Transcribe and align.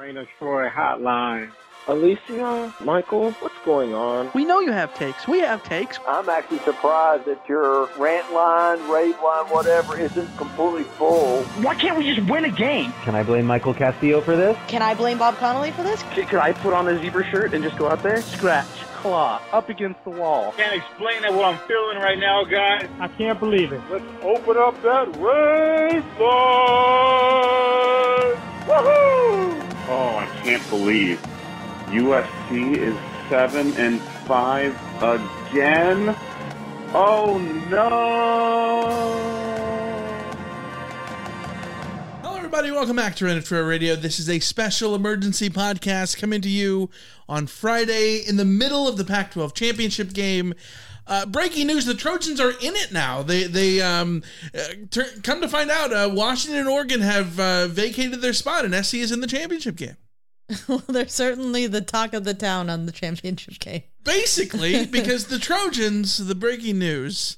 Reign 0.00 0.16
of 0.16 0.26
Troy 0.38 0.66
Hotline. 0.70 1.50
Alicia, 1.86 2.74
Michael, 2.82 3.32
what's 3.32 3.54
going 3.66 3.92
on? 3.92 4.30
We 4.34 4.46
know 4.46 4.60
you 4.60 4.72
have 4.72 4.94
takes. 4.94 5.28
We 5.28 5.40
have 5.40 5.62
takes. 5.62 5.98
I'm 6.08 6.26
actually 6.26 6.60
surprised 6.60 7.26
that 7.26 7.46
your 7.46 7.86
rant 7.98 8.32
line, 8.32 8.78
rave 8.88 9.16
line, 9.22 9.44
whatever, 9.50 9.98
isn't 9.98 10.38
completely 10.38 10.84
full. 10.84 11.42
Why 11.62 11.74
can't 11.74 11.98
we 11.98 12.14
just 12.14 12.26
win 12.30 12.46
a 12.46 12.50
game? 12.50 12.94
Can 13.02 13.14
I 13.14 13.22
blame 13.22 13.44
Michael 13.44 13.74
Castillo 13.74 14.22
for 14.22 14.36
this? 14.36 14.56
Can 14.68 14.80
I 14.80 14.94
blame 14.94 15.18
Bob 15.18 15.36
Connolly 15.36 15.70
for 15.72 15.82
this? 15.82 16.02
Could 16.14 16.34
I 16.36 16.52
put 16.54 16.72
on 16.72 16.88
a 16.88 16.98
zebra 16.98 17.30
shirt 17.30 17.52
and 17.52 17.62
just 17.62 17.76
go 17.76 17.90
out 17.90 18.02
there? 18.02 18.22
Scratch, 18.22 18.66
claw, 19.02 19.42
up 19.52 19.68
against 19.68 20.02
the 20.04 20.10
wall. 20.10 20.54
Can't 20.56 20.76
explain 20.76 21.24
it 21.24 21.34
what 21.34 21.44
I'm 21.44 21.58
feeling 21.68 21.98
right 21.98 22.18
now, 22.18 22.44
guys. 22.44 22.88
I 23.00 23.08
can't 23.08 23.38
believe 23.38 23.70
it. 23.72 23.82
Let's 23.90 24.04
open 24.22 24.56
up 24.56 24.80
that 24.82 25.14
rave 25.18 26.06
line! 26.18 27.20
Woohoo! 28.66 29.69
Oh, 29.92 30.18
I 30.18 30.26
can't 30.44 30.70
believe 30.70 31.20
USC 31.88 32.76
is 32.76 32.96
seven 33.28 33.72
and 33.72 34.00
five 34.24 34.72
again. 35.02 36.14
Oh 36.94 37.38
no! 37.68 38.86
Hello, 42.22 42.36
everybody. 42.36 42.70
Welcome 42.70 42.94
back 42.94 43.16
to 43.16 43.40
for 43.40 43.64
Radio. 43.64 43.96
This 43.96 44.20
is 44.20 44.30
a 44.30 44.38
special 44.38 44.94
emergency 44.94 45.50
podcast 45.50 46.20
coming 46.20 46.40
to 46.42 46.48
you 46.48 46.88
on 47.28 47.48
Friday 47.48 48.18
in 48.18 48.36
the 48.36 48.44
middle 48.44 48.86
of 48.86 48.96
the 48.96 49.04
Pac-12 49.04 49.52
championship 49.54 50.12
game. 50.12 50.54
Uh, 51.06 51.26
breaking 51.26 51.66
news: 51.66 51.84
The 51.84 51.94
Trojans 51.94 52.40
are 52.40 52.50
in 52.50 52.76
it 52.76 52.92
now. 52.92 53.22
They 53.22 53.44
they 53.44 53.80
um, 53.80 54.22
uh, 54.54 54.60
tur- 54.90 55.10
come 55.22 55.40
to 55.40 55.48
find 55.48 55.70
out, 55.70 55.92
uh, 55.92 56.10
Washington 56.12 56.60
and 56.60 56.68
Oregon 56.68 57.00
have 57.00 57.38
uh, 57.40 57.66
vacated 57.66 58.20
their 58.20 58.32
spot, 58.32 58.64
and 58.64 58.74
SC 58.84 58.94
is 58.94 59.12
in 59.12 59.20
the 59.20 59.26
championship 59.26 59.76
game. 59.76 59.96
well, 60.68 60.82
they're 60.88 61.08
certainly 61.08 61.66
the 61.66 61.80
talk 61.80 62.12
of 62.12 62.24
the 62.24 62.34
town 62.34 62.70
on 62.70 62.86
the 62.86 62.92
championship 62.92 63.58
game. 63.58 63.82
Basically, 64.04 64.86
because 64.90 65.26
the 65.26 65.38
Trojans, 65.38 66.18
the 66.26 66.34
breaking 66.34 66.78
news 66.78 67.36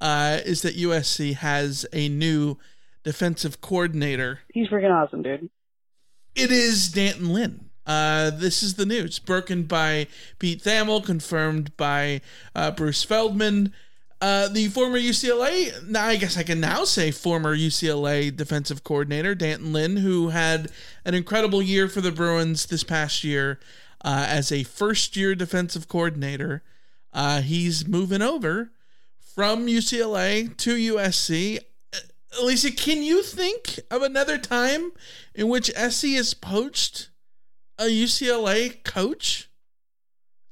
uh, 0.00 0.38
is 0.44 0.62
that 0.62 0.76
USC 0.76 1.34
has 1.34 1.86
a 1.92 2.08
new 2.08 2.56
defensive 3.04 3.60
coordinator. 3.60 4.40
He's 4.52 4.68
freaking 4.68 4.92
awesome, 4.92 5.22
dude. 5.22 5.50
It 6.34 6.50
is 6.52 6.90
D'Anton 6.92 7.32
Lynn. 7.32 7.67
Uh, 7.88 8.28
this 8.28 8.62
is 8.62 8.74
the 8.74 8.84
news, 8.84 9.18
broken 9.18 9.62
by 9.62 10.06
Pete 10.38 10.62
Thamel, 10.62 11.02
confirmed 11.02 11.74
by 11.78 12.20
uh, 12.54 12.70
Bruce 12.70 13.02
Feldman. 13.02 13.72
Uh, 14.20 14.48
the 14.48 14.68
former 14.68 14.98
UCLA, 14.98 15.88
now 15.88 16.04
I 16.04 16.16
guess 16.16 16.36
I 16.36 16.42
can 16.42 16.60
now 16.60 16.84
say 16.84 17.10
former 17.10 17.56
UCLA 17.56 18.36
defensive 18.36 18.84
coordinator 18.84 19.34
D'Anton 19.34 19.72
Lynn, 19.72 19.96
who 19.96 20.28
had 20.28 20.70
an 21.06 21.14
incredible 21.14 21.62
year 21.62 21.88
for 21.88 22.02
the 22.02 22.12
Bruins 22.12 22.66
this 22.66 22.84
past 22.84 23.24
year 23.24 23.58
uh, 24.04 24.26
as 24.28 24.52
a 24.52 24.64
first 24.64 25.16
year 25.16 25.34
defensive 25.34 25.88
coordinator. 25.88 26.62
Uh, 27.14 27.40
he's 27.40 27.86
moving 27.86 28.20
over 28.20 28.70
from 29.34 29.66
UCLA 29.66 30.54
to 30.58 30.74
USC. 30.74 31.58
Uh, 31.94 31.98
Alicia, 32.38 32.72
can 32.72 33.02
you 33.02 33.22
think 33.22 33.80
of 33.90 34.02
another 34.02 34.36
time 34.36 34.92
in 35.34 35.48
which 35.48 35.70
SC 35.74 36.08
has 36.08 36.34
poached 36.34 37.08
a 37.78 37.84
UCLA 37.84 38.82
coach? 38.84 39.48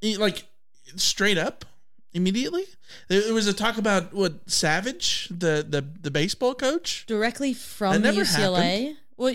Like 0.02 0.44
straight 0.96 1.38
up, 1.38 1.64
immediately? 2.12 2.64
There 3.08 3.34
was 3.34 3.46
a 3.46 3.52
talk 3.52 3.76
about 3.78 4.12
what 4.14 4.48
Savage, 4.48 5.28
the 5.30 5.66
the, 5.68 5.84
the 6.00 6.10
baseball 6.10 6.54
coach. 6.54 7.04
Directly 7.06 7.52
from 7.54 8.02
UCLA. 8.02 8.56
happened. 8.80 8.96
Well, 9.16 9.34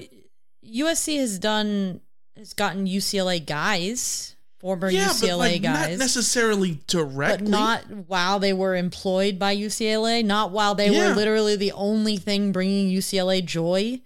USC 0.66 1.18
has 1.20 1.40
done 1.40 2.02
has 2.38 2.54
gotten 2.54 2.86
UCLA 2.86 3.46
guys, 3.46 4.36
former 4.60 4.90
yeah, 4.90 5.08
UCLA 5.10 5.30
but 5.30 5.38
like 5.38 5.62
guys. 5.64 5.90
not 5.90 6.00
necessarily 6.00 6.80
directly. 6.88 7.46
but 7.46 7.50
not 7.52 7.84
while 8.08 8.40
they 8.40 8.54
were 8.54 8.76
employed 8.76 9.38
by 9.38 9.56
UCLA, 9.58 10.24
not 10.24 10.52
while 10.52 10.76
they 10.76 10.90
Yeah. 10.90 11.10
were 11.10 11.16
literally 11.16 11.56
the 11.58 11.72
only 11.74 12.16
thing 12.18 12.52
bringing 12.52 12.90
UCLA 12.90 13.44
joy. 13.44 14.00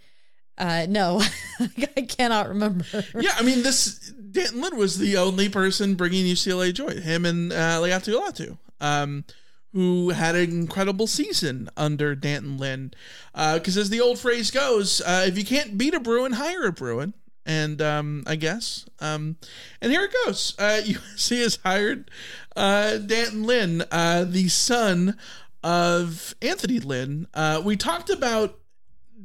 Uh, 0.57 0.85
no, 0.87 1.21
I 1.97 2.01
cannot 2.03 2.49
remember. 2.49 2.85
yeah, 3.19 3.33
I 3.37 3.43
mean 3.43 3.63
this 3.63 4.11
D'Anton 4.31 4.61
Lynn 4.61 4.77
was 4.77 4.97
the 4.97 5.17
only 5.17 5.49
person 5.49 5.95
bringing 5.95 6.25
UCLA 6.25 6.73
joy. 6.73 6.99
Him 7.01 7.25
and 7.25 7.51
uh, 7.51 7.79
Laiatu 7.81 8.19
Latu, 8.19 8.57
um, 8.79 9.25
who 9.73 10.09
had 10.09 10.35
an 10.35 10.51
incredible 10.51 11.07
season 11.07 11.69
under 11.75 12.15
D'Anton 12.15 12.57
Lynn. 12.57 12.91
Because 13.33 13.77
as 13.77 13.89
the 13.89 14.01
old 14.01 14.19
phrase 14.19 14.51
goes, 14.51 15.01
uh, 15.01 15.25
if 15.27 15.37
you 15.37 15.43
can't 15.45 15.77
beat 15.77 15.93
a 15.93 15.99
Bruin, 15.99 16.33
hire 16.33 16.65
a 16.65 16.71
Bruin. 16.71 17.13
And 17.47 17.79
um, 17.79 18.23
I 18.25 18.37
guess, 18.37 18.87
um, 18.99 19.37
and 19.79 19.91
here 19.91 20.01
it 20.01 20.15
goes. 20.25 20.55
Uh, 20.57 20.81
USC 20.83 21.43
has 21.43 21.59
hired 21.63 22.09
uh, 22.55 22.97
D'Anton 22.97 23.43
Lynn, 23.43 23.83
uh, 23.91 24.23
the 24.27 24.47
son 24.47 25.15
of 25.63 26.33
Anthony 26.41 26.79
Lynn. 26.79 27.27
Uh, 27.35 27.61
we 27.63 27.77
talked 27.77 28.09
about 28.09 28.57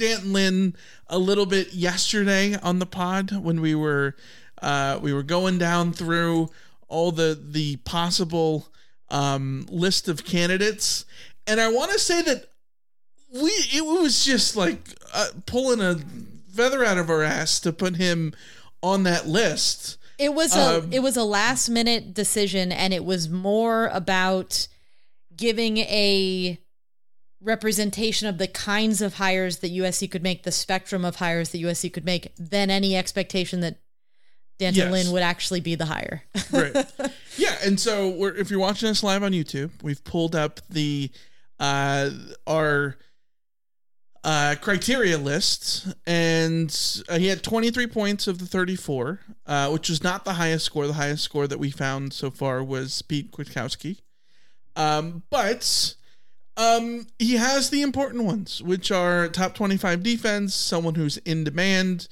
D'Anton 0.01 0.33
Lynn 0.33 0.77
a 1.09 1.19
little 1.19 1.47
bit 1.47 1.73
yesterday 1.75 2.57
on 2.57 2.79
the 2.81 2.87
pod 2.87 3.37
when 3.37 3.61
we 3.61 3.75
were 3.75 4.17
uh, 4.63 4.99
we 5.01 5.13
were 5.13 5.23
going 5.23 5.59
down 5.59 5.93
through 5.93 6.49
all 6.89 7.13
the 7.13 7.39
the 7.41 7.77
possible 7.77 8.67
um, 9.11 9.67
list 9.71 10.09
of 10.09 10.25
candidates, 10.25 11.05
and 11.47 11.61
I 11.61 11.69
want 11.71 11.93
to 11.93 11.99
say 11.99 12.23
that 12.23 12.47
we 13.33 13.51
it 13.73 13.85
was 13.85 14.25
just 14.25 14.57
like 14.57 14.81
uh, 15.15 15.29
pulling 15.47 15.81
a 15.81 16.01
feather 16.53 16.85
out 16.85 16.99
of 16.99 17.09
our 17.11 17.23
ass 17.23 17.61
to 17.61 17.73
put 17.73 17.97
him 17.97 18.33
on 18.83 19.05
that 19.05 19.29
list. 19.29 19.99
It 20.19 20.35
was 20.35 20.55
a 20.57 20.79
Um, 20.79 20.93
it 20.93 21.01
was 21.01 21.17
a 21.17 21.25
last 21.25 21.69
minute 21.69 22.13
decision, 22.15 22.73
and 22.73 22.93
it 22.93 23.05
was 23.05 23.29
more 23.29 23.87
about 23.89 24.67
giving 25.37 25.79
a 25.79 26.59
representation 27.43 28.29
of 28.29 28.39
the 28.39 28.47
kinds 28.49 29.01
of 29.01 29.15
hires 29.15 29.59
that 29.59 29.73
USC 29.73 30.11
could 30.11 30.23
make, 30.23 30.43
the 30.43 30.53
spectrum 30.53 31.05
of 31.05 31.17
hires 31.17 31.51
that 31.51 31.63
USC 31.63 31.93
could 31.93 32.05
make, 32.05 32.33
than 32.37 32.71
any 32.71 32.97
expectation 32.97 33.61
that 33.61 33.79
D'Anton 34.59 34.91
Yes. 34.91 34.93
Lynn 34.93 35.13
would 35.13 35.23
actually 35.23 35.61
be 35.61 35.75
the 35.75 35.87
hire. 35.87 36.23
right. 36.53 36.77
Yeah, 37.39 37.57
and 37.65 37.81
so 37.81 38.11
we're, 38.11 38.35
if 38.35 38.51
you're 38.51 38.61
watching 38.61 38.91
us 38.91 39.03
live 39.03 39.23
on 39.23 39.33
YouTube, 39.33 39.71
we've 39.83 40.05
pulled 40.05 40.37
up 40.37 40.61
the 40.69 41.11
uh 41.59 42.11
our 42.47 42.97
uh 44.25 44.55
criteria 44.61 45.17
list 45.19 45.95
and 46.07 47.03
uh, 47.09 47.19
he 47.19 47.27
had 47.27 47.43
23 47.43 47.87
points 47.87 48.27
of 48.27 48.39
the 48.39 48.47
34, 48.47 49.21
uh 49.47 49.69
which 49.71 49.89
was 49.89 50.03
not 50.03 50.25
the 50.27 50.35
highest 50.35 50.67
score. 50.67 50.87
The 50.87 50.93
highest 50.95 51.25
score 51.25 51.47
that 51.47 51.59
we 51.59 51.71
found 51.71 52.13
so 52.13 52.31
far 52.31 52.63
was 52.63 53.01
Pete 53.03 53.31
Kwiatkowski. 53.33 53.99
Um 54.77 55.23
but 55.31 55.95
um 56.57 57.07
he 57.19 57.35
has 57.35 57.71
the 57.71 57.83
important 57.83 58.25
ones, 58.25 58.63
which 58.63 58.91
are 58.91 59.29
top 59.29 59.55
25 59.55 60.03
defense, 60.03 60.55
someone 60.55 60.95
who's 60.95 61.17
in 61.19 61.45
demand, 61.45 62.09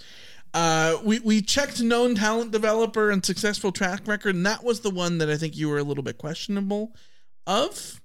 uh, 0.55 0.97
we 1.05 1.19
we 1.21 1.43
checked 1.43 1.81
known 1.81 2.15
talent 2.15 2.51
developer 2.51 3.11
and 3.11 3.25
successful 3.25 3.73
track 3.73 4.07
record, 4.07 4.35
and 4.35 4.47
that 4.47 4.65
was 4.65 4.81
the 4.81 4.91
one 4.91 5.19
that 5.19 5.29
I 5.29 5.37
think 5.37 5.57
you 5.57 5.69
were 5.69 5.79
a 5.79 5.83
little 5.83 6.03
bit 6.03 6.19
questionable 6.19 6.95
of. 7.47 8.01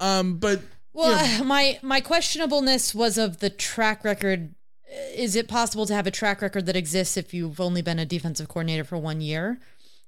Um, 0.00 0.38
but 0.38 0.60
Well, 0.92 1.44
my 1.44 1.78
my 1.82 2.00
questionableness 2.00 2.94
was 2.94 3.16
of 3.18 3.38
the 3.38 3.50
track 3.50 4.04
record. 4.04 4.54
Is 5.14 5.36
it 5.36 5.48
possible 5.48 5.86
to 5.86 5.94
have 5.94 6.06
a 6.06 6.10
track 6.10 6.40
record 6.40 6.66
that 6.66 6.76
exists 6.76 7.16
if 7.16 7.34
you've 7.34 7.60
only 7.60 7.82
been 7.82 7.98
a 7.98 8.06
defensive 8.06 8.48
coordinator 8.48 8.84
for 8.84 8.96
one 8.96 9.20
year? 9.20 9.60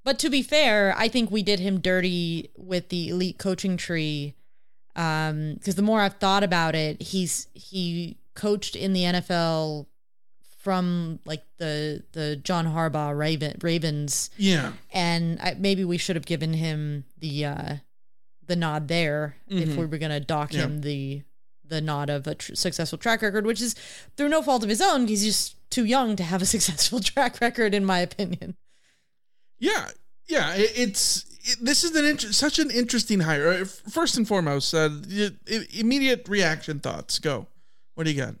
But 0.03 0.17
to 0.19 0.29
be 0.29 0.41
fair, 0.41 0.95
I 0.97 1.07
think 1.07 1.29
we 1.29 1.43
did 1.43 1.59
him 1.59 1.79
dirty 1.79 2.49
with 2.57 2.89
the 2.89 3.09
elite 3.09 3.37
coaching 3.37 3.77
tree. 3.77 4.33
Um, 4.95 5.53
because 5.55 5.75
the 5.75 5.81
more 5.81 6.01
I've 6.01 6.15
thought 6.15 6.43
about 6.43 6.75
it, 6.75 7.01
he's 7.01 7.47
he 7.53 8.17
coached 8.35 8.75
in 8.75 8.93
the 8.93 9.03
NFL 9.03 9.85
from 10.59 11.19
like 11.25 11.43
the 11.57 12.03
the 12.11 12.35
John 12.35 12.65
Harbaugh 12.67 13.17
Raven, 13.17 13.57
Ravens 13.61 14.29
yeah, 14.37 14.73
and 14.93 15.39
I, 15.41 15.55
maybe 15.57 15.83
we 15.85 15.97
should 15.97 16.15
have 16.15 16.25
given 16.25 16.53
him 16.53 17.05
the 17.17 17.45
uh 17.45 17.75
the 18.45 18.55
nod 18.55 18.87
there 18.89 19.37
if 19.47 19.69
Mhm. 19.69 19.77
we 19.77 19.85
were 19.85 19.97
going 19.97 20.11
to 20.11 20.19
dock 20.19 20.53
Yeah. 20.53 20.61
him 20.61 20.81
the 20.81 21.23
the 21.65 21.79
nod 21.81 22.09
of 22.09 22.27
a 22.27 22.35
tr- 22.35 22.53
successful 22.55 22.97
track 22.99 23.21
record 23.21 23.45
which 23.45 23.61
is 23.61 23.75
through 24.17 24.27
no 24.29 24.41
fault 24.41 24.61
of 24.61 24.69
his 24.69 24.81
own 24.81 25.07
he's 25.07 25.23
just 25.23 25.55
too 25.69 25.85
young 25.85 26.15
to 26.17 26.23
have 26.23 26.41
a 26.41 26.45
successful 26.55 26.99
track 26.99 27.39
record, 27.39 27.73
in 27.73 27.85
my 27.85 27.99
opinion. 27.99 28.55
Yeah, 29.57 29.89
yeah, 30.27 30.53
it, 30.55 30.71
it's 30.75 31.23
it, 31.23 31.30
this 31.61 31.83
is 31.83 31.95
an 31.95 32.05
inter- 32.05 32.31
such 32.31 32.59
an 32.59 32.69
interesting 32.71 33.21
hire. 33.21 33.49
Uh, 33.49 33.65
First 33.65 34.17
and 34.17 34.27
foremost, 34.27 34.73
uh, 34.73 34.89
immediate 35.73 36.27
reaction 36.27 36.79
thoughts. 36.79 37.19
Go. 37.19 37.47
What 37.95 38.05
do 38.05 38.11
you 38.11 38.21
got? 38.21 38.35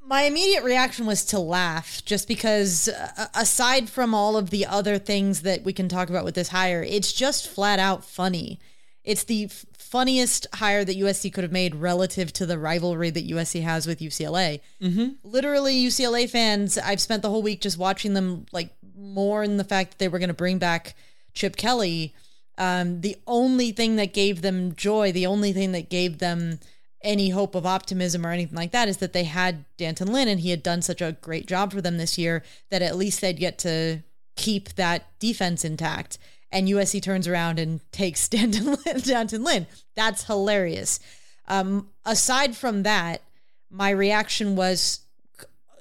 My 0.00 0.22
immediate 0.22 0.64
reaction 0.64 1.04
was 1.04 1.24
to 1.26 1.38
laugh, 1.38 2.02
just 2.04 2.26
because 2.28 2.88
uh, 2.88 3.26
aside 3.34 3.90
from 3.90 4.14
all 4.14 4.38
of 4.38 4.48
the 4.48 4.64
other 4.64 4.98
things 4.98 5.42
that 5.42 5.64
we 5.64 5.72
can 5.74 5.88
talk 5.88 6.08
about 6.08 6.24
with 6.24 6.34
this 6.34 6.48
hire, 6.48 6.82
it's 6.82 7.12
just 7.12 7.46
flat 7.46 7.78
out 7.78 8.04
funny. 8.04 8.58
It's 9.04 9.24
the 9.24 9.44
f- 9.44 9.66
funniest 9.76 10.46
hire 10.54 10.84
that 10.84 10.96
USC 10.96 11.32
could 11.32 11.44
have 11.44 11.52
made 11.52 11.74
relative 11.74 12.32
to 12.34 12.46
the 12.46 12.58
rivalry 12.58 13.10
that 13.10 13.28
USC 13.28 13.62
has 13.62 13.86
with 13.86 14.00
UCLA. 14.00 14.60
Mm-hmm. 14.80 15.08
Literally, 15.22 15.76
UCLA 15.82 16.28
fans, 16.28 16.78
I've 16.78 17.00
spent 17.00 17.22
the 17.22 17.30
whole 17.30 17.42
week 17.42 17.60
just 17.60 17.78
watching 17.78 18.14
them 18.14 18.46
like 18.50 18.70
mourn 18.96 19.58
the 19.58 19.64
fact 19.64 19.90
that 19.92 19.98
they 19.98 20.08
were 20.08 20.18
going 20.18 20.28
to 20.28 20.34
bring 20.34 20.58
back 20.58 20.94
Chip 21.34 21.56
Kelly. 21.56 22.14
Um, 22.58 23.00
the 23.00 23.16
only 23.26 23.70
thing 23.70 23.96
that 23.96 24.12
gave 24.12 24.42
them 24.42 24.74
joy, 24.74 25.12
the 25.12 25.26
only 25.26 25.52
thing 25.52 25.72
that 25.72 25.88
gave 25.88 26.18
them 26.18 26.58
any 27.02 27.30
hope 27.30 27.54
of 27.54 27.64
optimism 27.64 28.26
or 28.26 28.32
anything 28.32 28.56
like 28.56 28.72
that 28.72 28.88
is 28.88 28.96
that 28.96 29.12
they 29.12 29.24
had 29.24 29.64
D'Anton 29.76 30.12
Lynn 30.12 30.28
and 30.28 30.40
he 30.40 30.50
had 30.50 30.64
done 30.64 30.82
such 30.82 31.00
a 31.00 31.16
great 31.20 31.46
job 31.46 31.72
for 31.72 31.80
them 31.80 31.96
this 31.96 32.18
year 32.18 32.42
that 32.70 32.82
at 32.82 32.96
least 32.96 33.20
they'd 33.20 33.38
get 33.38 33.58
to 33.60 34.02
keep 34.36 34.70
that 34.74 35.06
defense 35.20 35.64
intact. 35.64 36.18
And 36.50 36.66
USC 36.66 37.00
turns 37.00 37.28
around 37.28 37.60
and 37.60 37.80
takes 37.92 38.28
D'Anton 38.30 38.76
Lynn. 38.84 39.00
D'Anton 39.00 39.44
Lynn. 39.44 39.66
That's 39.94 40.24
hilarious. 40.24 40.98
Um, 41.46 41.88
aside 42.04 42.56
from 42.56 42.82
that, 42.82 43.22
my 43.70 43.90
reaction 43.90 44.56
was 44.56 45.00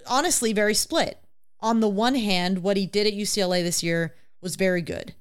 honestly 0.06 0.53
very 0.53 0.74
split. 0.74 1.18
On 1.59 1.79
the 1.79 1.89
one 1.89 2.15
hand, 2.15 2.59
what 2.59 2.77
he 2.77 2.85
did 2.85 3.07
at 3.07 3.13
UCLA 3.13 3.63
this 3.63 3.81
year 3.81 4.13
was 4.41 4.56
very 4.56 4.81
good. 4.81 5.15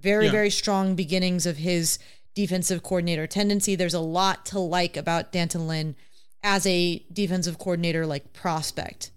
Very, 0.00 0.26
Yeah. 0.26 0.32
very 0.32 0.50
strong 0.50 0.94
beginnings 0.94 1.46
of 1.46 1.56
his 1.58 1.98
defensive 2.34 2.82
coordinator 2.82 3.26
tendency. 3.26 3.74
There's 3.74 3.94
a 3.94 4.00
lot 4.00 4.46
to 4.46 4.58
like 4.58 4.96
about 4.96 5.32
D'Anton 5.32 5.66
Lynn 5.66 5.96
as 6.42 6.66
a 6.66 7.04
defensive 7.12 7.58
coordinator, 7.58 8.06
like 8.06 8.32
prospect. 8.32 9.10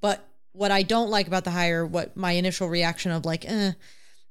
But 0.00 0.28
what 0.52 0.70
I 0.70 0.82
don't 0.82 1.10
like 1.10 1.26
about 1.28 1.44
the 1.44 1.52
hire, 1.52 1.86
what 1.86 2.16
my 2.16 2.32
initial 2.32 2.68
reaction 2.68 3.12
of 3.12 3.24
like, 3.24 3.44
eh, 3.48 3.72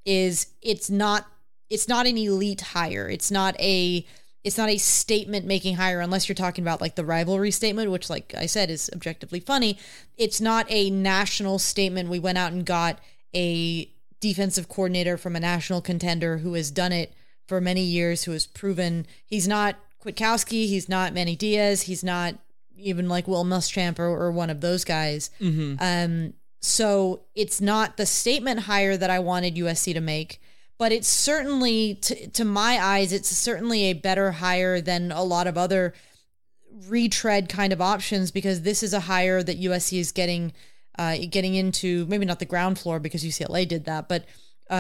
is 0.05 0.47
it's 0.61 0.89
not 0.89 1.27
it's 1.69 1.87
not 1.87 2.05
an 2.05 2.17
elite 2.17 2.59
hire. 2.61 3.07
It's 3.07 3.31
not 3.31 3.57
a 3.59 4.05
it's 4.43 4.57
not 4.57 4.69
a 4.69 4.77
statement 4.77 5.45
making 5.45 5.75
hire 5.75 6.01
unless 6.01 6.27
you're 6.27 6.35
talking 6.35 6.63
about 6.63 6.81
like 6.81 6.95
the 6.95 7.05
rivalry 7.05 7.51
statement, 7.51 7.91
which 7.91 8.09
like 8.09 8.33
I 8.35 8.45
said 8.47 8.69
is 8.69 8.89
objectively 8.93 9.39
funny. 9.39 9.77
It's 10.17 10.41
not 10.41 10.65
a 10.69 10.89
national 10.89 11.59
statement. 11.59 12.09
We 12.09 12.19
went 12.19 12.37
out 12.39 12.51
and 12.51 12.65
got 12.65 12.99
a 13.35 13.90
defensive 14.21 14.69
coordinator 14.69 15.17
from 15.17 15.35
a 15.35 15.39
national 15.39 15.81
contender 15.81 16.37
who 16.37 16.53
has 16.53 16.71
done 16.71 16.93
it 16.93 17.13
for 17.47 17.59
many 17.59 17.81
years, 17.81 18.23
who 18.23 18.31
has 18.31 18.47
proven 18.47 19.05
he's 19.25 19.47
not 19.47 19.75
Kwiatkowski, 20.03 20.67
he's 20.67 20.87
not 20.87 21.13
Manny 21.13 21.35
Diaz, 21.35 21.83
he's 21.83 22.03
not 22.03 22.35
even 22.77 23.09
like 23.09 23.27
Will 23.27 23.43
Muschamp 23.43 23.99
or, 23.99 24.05
or 24.07 24.31
one 24.31 24.49
of 24.49 24.61
those 24.61 24.85
guys. 24.85 25.29
Mhm. 25.39 25.77
Um, 25.79 26.33
so 26.61 27.21
it's 27.35 27.59
not 27.59 27.97
the 27.97 28.05
statement 28.05 28.61
hire 28.61 28.95
that 28.95 29.09
I 29.09 29.19
wanted 29.19 29.55
USC 29.57 29.93
to 29.93 30.01
make, 30.01 30.39
but 30.77 30.91
it's 30.91 31.07
certainly, 31.07 31.95
to, 31.95 32.27
to 32.29 32.45
my 32.45 32.79
eyes, 32.79 33.11
it's 33.11 33.29
certainly 33.29 33.83
a 33.85 33.93
better 33.93 34.31
hire 34.33 34.79
than 34.81 35.11
a 35.11 35.23
lot 35.23 35.47
of 35.47 35.57
other 35.57 35.93
retread 36.87 37.49
kind 37.49 37.73
of 37.73 37.81
options 37.81 38.31
because 38.31 38.61
this 38.61 38.81
is 38.81 38.93
a 38.93 39.01
hire 39.01 39.43
that 39.43 39.59
USC 39.61 39.99
is 39.99 40.11
getting, 40.11 40.53
uh, 41.01 41.15
getting 41.29 41.55
into 41.55 42.05
maybe 42.07 42.25
not 42.25 42.39
the 42.39 42.45
ground 42.53 42.77
floor 42.79 42.99
because 42.99 43.23
UCLA 43.23 43.67
did 43.67 43.85
that, 43.85 44.03
but 44.07 44.21
uh, 44.69 44.73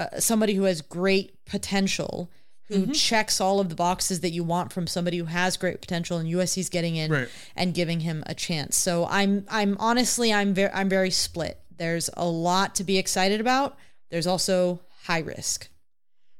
uh, 0.00 0.20
somebody 0.20 0.54
who 0.54 0.64
has 0.64 0.80
great 0.82 1.28
potential. 1.44 2.30
Who 2.68 2.86
checks 2.92 3.40
all 3.40 3.60
of 3.60 3.68
the 3.68 3.76
boxes 3.76 4.18
that 4.22 4.30
you 4.30 4.42
want 4.42 4.72
from 4.72 4.88
somebody 4.88 5.18
who 5.18 5.26
has 5.26 5.56
great 5.56 5.80
potential, 5.80 6.18
and 6.18 6.28
USC's 6.28 6.68
getting 6.68 6.96
in 6.96 7.12
Right. 7.12 7.28
and 7.54 7.72
giving 7.72 8.00
him 8.00 8.24
a 8.26 8.34
chance. 8.34 8.76
So 8.76 9.06
I'm 9.08 9.46
I'm 9.48 9.76
honestly 9.78 10.32
I'm 10.32 10.52
very 10.52 10.72
I'm 10.72 10.88
very 10.88 11.12
split. 11.12 11.60
There's 11.76 12.10
a 12.16 12.26
lot 12.26 12.74
to 12.74 12.82
be 12.84 12.98
excited 12.98 13.40
about. 13.40 13.76
There's 14.10 14.26
also 14.26 14.80
high 15.04 15.20
risk. 15.20 15.68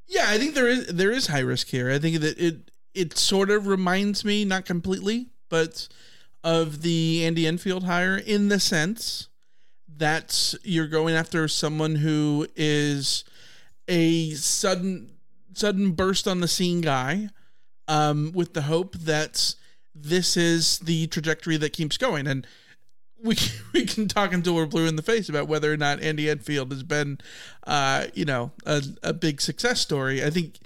Yeah, 0.08 0.25
I 0.26 0.37
think 0.37 0.55
there 0.56 0.67
is 0.67 0.87
there 0.88 1.12
is 1.12 1.28
high 1.28 1.46
risk 1.52 1.69
here. 1.69 1.93
I 1.93 2.00
think 2.00 2.19
that 2.20 2.37
it 2.40 2.73
it 2.93 3.17
sort 3.17 3.49
of 3.49 3.69
reminds 3.69 4.25
me, 4.25 4.44
not 4.44 4.64
completely, 4.64 5.28
but 5.49 5.87
of 6.46 6.82
the 6.82 7.26
Andy 7.26 7.44
Enfield 7.44 7.82
hire 7.82 8.16
in 8.16 8.50
the 8.50 8.60
sense 8.60 9.26
that 9.96 10.54
you're 10.62 10.87
going 10.87 11.16
after 11.16 11.48
someone 11.48 11.96
who 11.96 12.46
is 12.54 13.25
a 13.88 14.31
sudden 14.31 15.10
sudden 15.54 15.90
burst 15.90 16.28
on 16.28 16.40
the 16.40 16.46
scene 16.46 16.82
guy 16.82 17.31
um, 17.88 18.31
with 18.32 18.54
the 18.54 18.62
hope 18.62 18.94
that 18.94 19.56
this 19.93 20.37
is 20.37 20.78
the 20.78 21.08
trajectory 21.08 21.56
that 21.56 21.72
keeps 21.72 21.96
going 21.96 22.28
and 22.28 22.46
we 23.25 23.34
can, 23.34 23.52
we 23.72 23.84
can 23.84 24.06
talk 24.06 24.32
until 24.32 24.54
we're 24.54 24.66
blue 24.66 24.87
in 24.87 24.94
the 24.94 25.02
face 25.02 25.28
about 25.28 25.49
whether 25.49 25.72
or 25.72 25.76
not 25.76 26.00
Andy 26.00 26.31
Enfield 26.31 26.70
has 26.70 26.84
been, 26.84 27.19
uh, 27.66 28.04
you 28.14 28.25
know, 28.25 28.52
a, 28.64 28.84
a 29.02 29.12
big 29.12 29.40
success 29.40 29.81
story. 29.81 30.22
I 30.22 30.31
think 30.31 30.60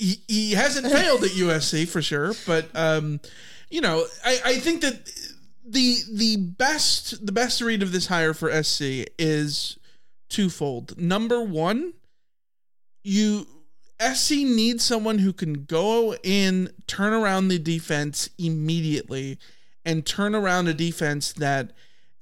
he, 0.00 0.22
he 0.26 0.52
hasn't 0.52 0.86
failed 0.92 1.22
at 1.22 1.30
USC 1.30 1.86
for 1.86 2.02
sure, 2.02 2.32
but 2.46 2.68
um, 2.74 3.20
you 3.68 3.80
know, 3.80 4.04
I, 4.24 4.40
I 4.44 4.54
think 4.54 4.80
that 4.80 5.12
the 5.64 5.96
the 6.12 6.36
best 6.36 7.24
the 7.24 7.32
best 7.32 7.60
read 7.60 7.82
of 7.82 7.92
this 7.92 8.06
hire 8.06 8.34
for 8.34 8.50
SC 8.62 9.06
is 9.18 9.78
twofold. 10.28 10.98
Number 10.98 11.42
one, 11.42 11.92
you 13.04 13.46
SC 14.00 14.38
needs 14.38 14.82
someone 14.82 15.18
who 15.18 15.32
can 15.32 15.64
go 15.64 16.14
in, 16.22 16.70
turn 16.86 17.12
around 17.12 17.48
the 17.48 17.58
defense 17.58 18.30
immediately, 18.38 19.38
and 19.84 20.06
turn 20.06 20.34
around 20.34 20.68
a 20.68 20.74
defense 20.74 21.32
that 21.34 21.72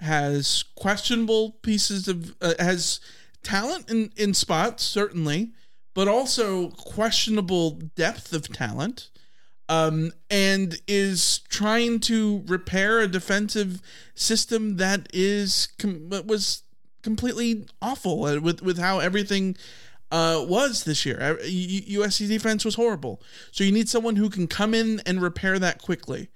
has 0.01 0.65
questionable 0.77 1.53
pieces 1.63 2.09
of 2.09 2.35
uh, 2.41 2.55
has 2.59 3.01
talent 3.43 3.89
in 3.91 4.13
in 4.17 4.35
spots 4.35 4.83
certainly, 4.83 5.53
but 5.95 6.09
also 6.09 6.71
questionable 6.71 7.71
depth 7.71 8.33
of 8.33 8.53
talent. 8.53 9.11
Um, 9.71 10.13
and 10.31 10.81
is 10.89 11.41
trying 11.51 12.01
to 12.01 12.43
repair 12.47 13.01
a 13.01 13.07
defensive 13.07 13.83
system 14.15 14.79
that 14.79 15.09
is 15.13 15.69
com- 15.79 16.09
was 16.27 16.63
completely 17.03 17.67
awful 17.83 18.25
uh, 18.25 18.41
with 18.41 18.63
with 18.63 18.79
how 18.79 18.99
everything 18.99 19.59
uh, 20.11 20.45
was 20.47 20.85
this 20.85 21.05
year. 21.05 21.19
Uh, 21.21 21.37
USC 21.45 22.29
defense 22.29 22.65
was 22.65 22.75
horrible. 22.75 23.21
So 23.51 23.65
you 23.65 23.73
need 23.73 23.89
someone 23.89 24.17
who 24.17 24.31
can 24.31 24.47
come 24.47 24.75
in 24.75 25.01
and 25.07 25.21
repair 25.21 25.59
that 25.59 25.81
quickly. 25.83 26.29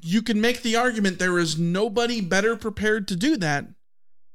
You 0.00 0.22
can 0.22 0.40
make 0.40 0.62
the 0.62 0.76
argument 0.76 1.18
there 1.18 1.38
is 1.38 1.58
nobody 1.58 2.20
better 2.20 2.56
prepared 2.56 3.08
to 3.08 3.16
do 3.16 3.36
that 3.38 3.66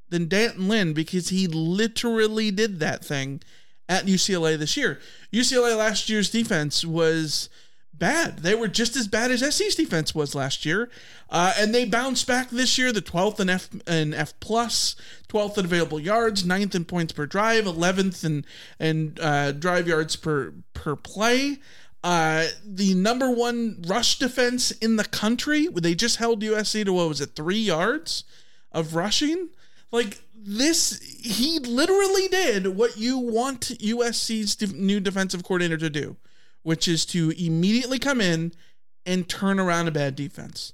than 0.09 0.27
D'Anton 0.27 0.67
Lynn 0.67 0.93
because 0.93 1.29
he 1.29 1.47
literally 1.47 2.51
did 2.51 2.79
that 2.79 3.05
thing 3.05 3.41
at 3.89 4.05
UCLA 4.05 4.57
this 4.57 4.77
year. 4.77 4.99
UCLA 5.33 5.75
last 5.75 6.09
year's 6.09 6.29
defense 6.29 6.85
was 6.85 7.49
bad. 7.91 8.39
They 8.39 8.55
were 8.55 8.69
just 8.69 8.95
as 8.95 9.07
bad 9.07 9.31
as 9.31 9.41
SC's 9.41 9.75
defense 9.75 10.15
was 10.15 10.33
last 10.33 10.65
year, 10.65 10.89
uh, 11.29 11.53
and 11.57 11.75
they 11.75 11.83
bounced 11.83 12.25
back 12.27 12.49
this 12.49 12.77
year. 12.77 12.93
The 12.93 13.01
twelfth 13.01 13.39
in 13.39 13.49
F 13.49 13.69
and 13.85 14.13
F 14.13 14.39
plus, 14.39 14.95
twelfth 15.27 15.57
in 15.57 15.65
available 15.65 15.99
yards, 15.99 16.43
9th 16.43 16.75
in 16.75 16.85
points 16.85 17.11
per 17.11 17.25
drive, 17.25 17.65
eleventh 17.65 18.23
in 18.23 18.45
and 18.79 19.19
uh, 19.19 19.51
drive 19.51 19.87
yards 19.87 20.15
per 20.15 20.53
per 20.73 20.95
play. 20.95 21.57
Uh, 22.01 22.47
the 22.65 22.93
number 22.93 23.29
one 23.29 23.83
rush 23.85 24.19
defense 24.19 24.71
in 24.71 24.95
the 24.95 25.03
country. 25.03 25.67
They 25.67 25.95
just 25.95 26.15
held 26.15 26.41
USC 26.41 26.85
to 26.85 26.93
what 26.93 27.09
was 27.09 27.19
it, 27.19 27.35
three 27.35 27.59
yards 27.59 28.23
of 28.71 28.95
rushing? 28.95 29.49
Like 29.91 30.21
this, 30.35 30.99
he 31.01 31.59
literally 31.59 32.27
did 32.27 32.67
what 32.67 32.97
you 32.97 33.17
want 33.17 33.61
USC's 33.61 34.73
new 34.73 34.99
defensive 34.99 35.43
coordinator 35.43 35.77
to 35.77 35.89
do 35.89 36.17
which 36.63 36.87
is 36.87 37.05
to 37.07 37.31
immediately 37.31 37.99
come 37.99 38.21
in 38.21 38.53
and 39.05 39.27
turn 39.27 39.59
around 39.59 39.87
a 39.87 39.91
bad 39.91 40.15
defense. 40.15 40.71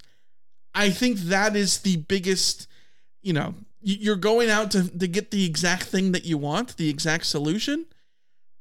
I 0.74 0.89
think 0.89 1.17
that 1.19 1.55
is 1.55 1.79
the 1.79 1.98
biggest, 1.98 2.67
you 3.22 3.34
know, 3.34 3.55
you're 3.81 4.15
going 4.15 4.50
out 4.50 4.72
to, 4.72 4.89
to 4.98 5.07
get 5.07 5.31
the 5.31 5.45
exact 5.45 5.84
thing 5.84 6.12
that 6.12 6.25
you 6.25 6.38
want, 6.38 6.77
the 6.77 6.89
exact 6.89 7.27
solution. 7.27 7.86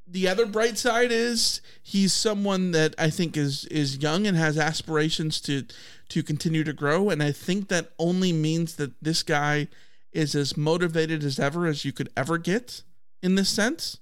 The 0.07 0.29
other 0.29 0.45
bright 0.45 0.77
side 0.77 1.11
is 1.11 1.63
he's 1.83 2.13
someone 2.13 2.73
that 2.73 2.95
I 2.99 3.09
think 3.09 3.39
is 3.39 3.65
is 3.65 3.97
young 3.97 4.27
and 4.27 4.37
has 4.37 4.59
aspirations 4.59 5.41
to 5.43 5.65
to 6.11 6.23
continue 6.23 6.63
to 6.63 6.75
grow 6.75 7.09
and 7.09 7.23
I 7.23 7.33
think 7.33 7.69
that 7.69 7.93
only 7.99 8.31
means 8.31 8.77
that 8.77 8.93
this 9.03 9.23
guy 9.23 9.69
is 10.15 10.35
as 10.35 10.57
motivated 10.57 11.23
as 11.25 11.39
ever 11.39 11.67
as 11.67 11.85
you 11.85 11.93
could 11.93 12.09
ever 12.17 12.39
get 12.39 12.83
in 13.23 13.35
this 13.35 13.49
sense. 13.49 13.99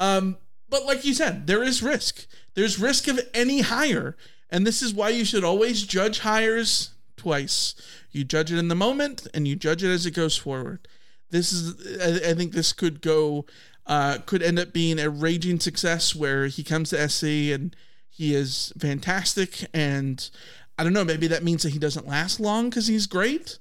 Um 0.00 0.38
but 0.68 0.86
like 0.86 1.04
you 1.04 1.14
said, 1.14 1.46
there 1.46 1.62
is 1.62 1.82
risk. 1.82 2.26
There's 2.54 2.80
risk 2.80 3.06
of 3.06 3.20
any 3.32 3.60
hire. 3.60 4.16
And 4.50 4.66
this 4.66 4.82
is 4.82 4.94
why 4.94 5.10
you 5.10 5.24
should 5.24 5.44
always 5.44 5.82
judge 5.84 6.20
hires 6.20 6.90
twice. 7.16 7.74
You 8.10 8.24
judge 8.24 8.52
it 8.52 8.58
in 8.58 8.68
the 8.68 8.74
moment, 8.74 9.26
and 9.34 9.48
you 9.48 9.56
judge 9.56 9.82
it 9.82 9.90
as 9.90 10.06
it 10.06 10.12
goes 10.12 10.36
forward. 10.36 10.86
This 11.30 11.52
is, 11.52 11.98
I, 12.00 12.30
I 12.30 12.34
think, 12.34 12.52
this 12.52 12.72
could 12.72 13.00
go, 13.00 13.46
uh, 13.86 14.18
could 14.26 14.42
end 14.42 14.58
up 14.58 14.72
being 14.72 14.98
a 14.98 15.10
raging 15.10 15.58
success 15.58 16.14
where 16.14 16.46
he 16.46 16.62
comes 16.62 16.90
to 16.90 17.08
SC 17.08 17.52
and 17.52 17.74
he 18.08 18.34
is 18.34 18.72
fantastic, 18.78 19.66
and 19.74 20.30
I 20.78 20.84
don't 20.84 20.92
know, 20.92 21.04
maybe 21.04 21.26
that 21.26 21.42
means 21.42 21.64
that 21.64 21.72
he 21.72 21.80
doesn't 21.80 22.06
last 22.06 22.38
long 22.38 22.70
because 22.70 22.86
he's 22.86 23.08
great. 23.08 23.58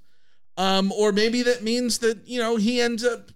Um, 0.57 0.91
or 0.91 1.11
maybe 1.11 1.41
that 1.43 1.63
means 1.63 1.99
that, 1.99 2.27
you 2.27 2.39
know, 2.39 2.57
he 2.57 2.79
ends 2.79 3.03
up 3.03 3.31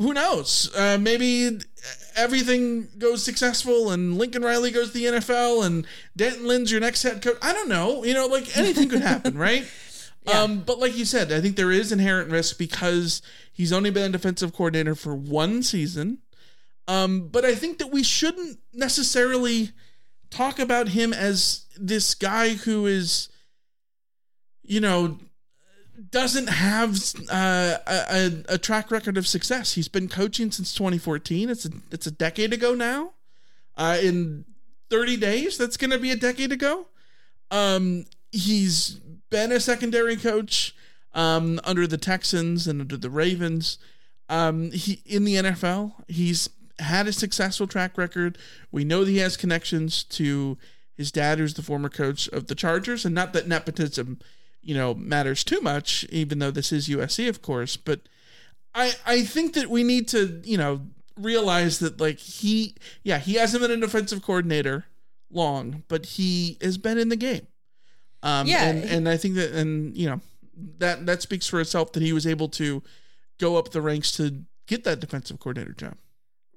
who 0.00 0.14
knows? 0.14 0.74
Uh, 0.74 0.96
maybe 0.98 1.58
everything 2.16 2.88
goes 2.96 3.22
successful 3.22 3.90
and 3.90 4.16
Lincoln 4.16 4.42
Riley 4.42 4.70
goes 4.70 4.92
to 4.92 4.94
the 4.94 5.04
NFL 5.04 5.64
and 5.64 5.86
D'Anton 6.16 6.46
Lynn's 6.46 6.72
your 6.72 6.80
next 6.80 7.02
head 7.02 7.22
coach. 7.22 7.36
I 7.42 7.52
don't 7.52 7.68
know. 7.68 8.02
You 8.02 8.14
know, 8.14 8.26
like 8.26 8.56
anything 8.56 8.88
could 8.88 9.02
happen, 9.02 9.36
right? 9.38 9.66
Yeah. 10.26 10.40
Um, 10.40 10.60
but 10.60 10.78
like 10.78 10.96
you 10.96 11.04
said, 11.04 11.30
I 11.32 11.40
think 11.40 11.56
there 11.56 11.70
is 11.70 11.92
inherent 11.92 12.30
risk 12.30 12.56
because 12.56 13.20
he's 13.52 13.72
only 13.72 13.90
been 13.90 14.04
a 14.04 14.12
defensive 14.12 14.54
coordinator 14.54 14.94
for 14.94 15.14
one 15.14 15.62
season. 15.62 16.18
Um, 16.88 17.28
but 17.28 17.44
I 17.44 17.54
think 17.54 17.78
that 17.78 17.88
we 17.88 18.02
shouldn't 18.02 18.58
necessarily 18.72 19.70
talk 20.30 20.58
about 20.58 20.88
him 20.88 21.12
as 21.12 21.66
this 21.78 22.14
guy 22.14 22.54
who 22.54 22.86
is, 22.86 23.28
you 24.62 24.80
know, 24.80 25.18
doesn't 26.08 26.48
have 26.48 26.96
uh, 27.30 27.78
a, 27.86 28.30
a 28.48 28.58
track 28.58 28.90
record 28.90 29.16
of 29.16 29.26
success. 29.26 29.74
He's 29.74 29.88
been 29.88 30.08
coaching 30.08 30.50
since 30.50 30.72
2014. 30.74 31.50
It's 31.50 31.66
a 31.66 31.70
it's 31.90 32.06
a 32.06 32.10
decade 32.10 32.52
ago 32.52 32.74
now. 32.74 33.12
Uh, 33.76 33.98
in 34.02 34.44
30 34.90 35.16
days, 35.16 35.56
that's 35.56 35.76
going 35.76 35.90
to 35.90 35.98
be 35.98 36.10
a 36.10 36.16
decade 36.16 36.52
ago. 36.52 36.86
Um, 37.50 38.06
he's 38.32 39.00
been 39.30 39.52
a 39.52 39.60
secondary 39.60 40.16
coach 40.16 40.74
um, 41.14 41.60
under 41.64 41.86
the 41.86 41.98
Texans 41.98 42.66
and 42.66 42.80
under 42.80 42.96
the 42.96 43.10
Ravens. 43.10 43.78
Um, 44.28 44.70
he 44.70 45.02
in 45.04 45.24
the 45.24 45.36
NFL. 45.36 45.92
He's 46.08 46.48
had 46.78 47.06
a 47.06 47.12
successful 47.12 47.66
track 47.66 47.98
record. 47.98 48.38
We 48.70 48.84
know 48.84 49.04
that 49.04 49.10
he 49.10 49.18
has 49.18 49.36
connections 49.36 50.04
to 50.04 50.56
his 50.96 51.10
dad, 51.10 51.38
who's 51.38 51.54
the 51.54 51.62
former 51.62 51.88
coach 51.88 52.28
of 52.28 52.46
the 52.46 52.54
Chargers, 52.54 53.04
and 53.04 53.14
not 53.14 53.32
that 53.32 53.48
nepotism 53.48 54.20
you 54.62 54.74
know, 54.74 54.94
matters 54.94 55.44
too 55.44 55.60
much, 55.60 56.04
even 56.10 56.38
though 56.38 56.50
this 56.50 56.72
is 56.72 56.88
USC, 56.88 57.28
of 57.28 57.42
course. 57.42 57.76
But 57.76 58.00
I 58.74 58.92
I 59.06 59.22
think 59.22 59.54
that 59.54 59.68
we 59.68 59.84
need 59.84 60.08
to, 60.08 60.40
you 60.44 60.58
know, 60.58 60.82
realize 61.16 61.78
that 61.78 62.00
like 62.00 62.18
he 62.18 62.76
yeah, 63.02 63.18
he 63.18 63.34
hasn't 63.34 63.62
been 63.62 63.70
a 63.70 63.76
defensive 63.76 64.22
coordinator 64.22 64.86
long, 65.30 65.84
but 65.88 66.06
he 66.06 66.58
has 66.60 66.78
been 66.78 66.98
in 66.98 67.08
the 67.08 67.16
game. 67.16 67.46
Um 68.22 68.46
yeah. 68.46 68.64
and, 68.64 68.84
and 68.84 69.08
I 69.08 69.16
think 69.16 69.34
that 69.36 69.52
and 69.52 69.96
you 69.96 70.08
know, 70.08 70.20
that 70.78 71.06
that 71.06 71.22
speaks 71.22 71.46
for 71.46 71.60
itself 71.60 71.92
that 71.92 72.02
he 72.02 72.12
was 72.12 72.26
able 72.26 72.48
to 72.50 72.82
go 73.38 73.56
up 73.56 73.70
the 73.70 73.80
ranks 73.80 74.12
to 74.12 74.44
get 74.66 74.84
that 74.84 75.00
defensive 75.00 75.40
coordinator 75.40 75.72
job 75.72 75.96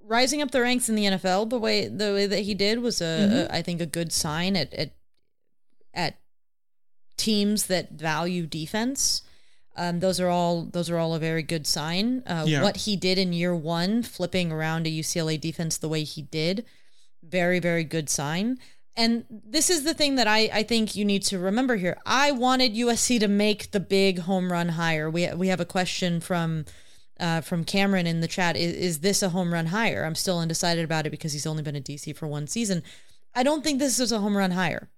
rising 0.05 0.41
up 0.41 0.51
the 0.51 0.61
ranks 0.61 0.89
in 0.89 0.95
the 0.95 1.05
NFL 1.05 1.49
the 1.49 1.57
way 1.57 1.87
the 1.87 2.13
way 2.13 2.27
that 2.27 2.41
he 2.41 2.53
did 2.53 2.79
was 2.79 3.01
a, 3.01 3.03
mm-hmm. 3.03 3.53
a 3.53 3.57
I 3.57 3.61
think 3.61 3.81
a 3.81 3.85
good 3.85 4.11
sign 4.11 4.55
at 4.55 4.73
at 4.73 4.91
at 5.93 6.17
teams 7.17 7.67
that 7.67 7.91
value 7.91 8.45
defense. 8.45 9.21
Um, 9.75 9.99
those 9.99 10.19
are 10.19 10.29
all 10.29 10.65
those 10.65 10.89
are 10.89 10.97
all 10.97 11.15
a 11.15 11.19
very 11.19 11.43
good 11.43 11.65
sign. 11.65 12.23
Uh, 12.27 12.45
yeah. 12.47 12.61
What 12.61 12.77
he 12.77 12.95
did 12.95 13.17
in 13.17 13.33
year 13.33 13.55
one, 13.55 14.03
flipping 14.03 14.51
around 14.51 14.85
a 14.85 14.91
UCLA 14.91 15.39
defense 15.39 15.77
the 15.77 15.89
way 15.89 16.03
he 16.03 16.21
did, 16.21 16.65
very 17.23 17.59
very 17.59 17.83
good 17.83 18.09
sign. 18.09 18.59
And 18.95 19.25
this 19.29 19.71
is 19.71 19.83
the 19.83 19.95
thing 19.95 20.15
that 20.15 20.27
I, 20.27 20.49
I 20.53 20.63
think 20.63 20.95
you 20.95 21.03
need 21.03 21.23
to 21.23 21.39
remember 21.39 21.77
here. 21.77 21.97
I 22.05 22.31
wanted 22.31 22.75
USC 22.75 23.19
to 23.21 23.27
make 23.27 23.71
the 23.71 23.79
big 23.79 24.19
home 24.19 24.51
run 24.51 24.69
hire. 24.69 25.09
We 25.09 25.27
we 25.33 25.47
have 25.47 25.59
a 25.59 25.65
question 25.65 26.19
from 26.19 26.65
uh, 27.19 27.41
from 27.41 27.63
Cameron 27.63 28.05
in 28.05 28.21
the 28.21 28.27
chat. 28.27 28.55
Is, 28.55 28.73
is 28.73 28.99
this 28.99 29.23
a 29.23 29.29
home 29.29 29.51
run 29.51 29.67
hire? 29.67 30.03
I'm 30.03 30.15
still 30.15 30.37
undecided 30.37 30.85
about 30.85 31.07
it 31.07 31.09
because 31.09 31.33
he's 31.33 31.47
only 31.47 31.63
been 31.63 31.75
at 31.75 31.85
DC 31.85 32.15
for 32.15 32.27
one 32.27 32.45
season. 32.45 32.83
I 33.33 33.41
don't 33.41 33.63
think 33.63 33.79
this 33.79 33.99
is 33.99 34.11
a 34.11 34.19
home 34.19 34.37
run 34.37 34.51
hire. 34.51 34.89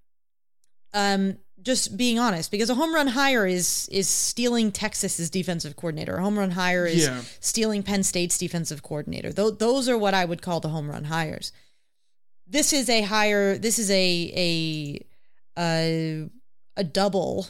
Um, 0.92 1.38
just 1.62 1.96
being 1.96 2.18
honest, 2.18 2.50
because 2.50 2.70
a 2.70 2.74
home 2.74 2.94
run 2.94 3.08
hire 3.08 3.46
is 3.46 3.88
is 3.90 4.08
stealing 4.08 4.70
Texas's 4.70 5.30
defensive 5.30 5.76
coordinator. 5.76 6.16
A 6.16 6.22
home 6.22 6.38
run 6.38 6.52
hire 6.52 6.86
is 6.86 7.06
yeah. 7.06 7.22
stealing 7.40 7.82
Penn 7.82 8.02
State's 8.02 8.38
defensive 8.38 8.82
coordinator. 8.82 9.32
Th- 9.32 9.58
those 9.58 9.88
are 9.88 9.98
what 9.98 10.14
I 10.14 10.24
would 10.24 10.42
call 10.42 10.60
the 10.60 10.68
home 10.68 10.90
run 10.90 11.04
hires. 11.04 11.52
This 12.46 12.72
is 12.72 12.88
a 12.88 13.02
hire. 13.02 13.58
This 13.58 13.78
is 13.78 13.90
a 13.90 14.32
a 14.36 15.06
a, 15.58 16.30
a 16.76 16.84
double 16.84 17.48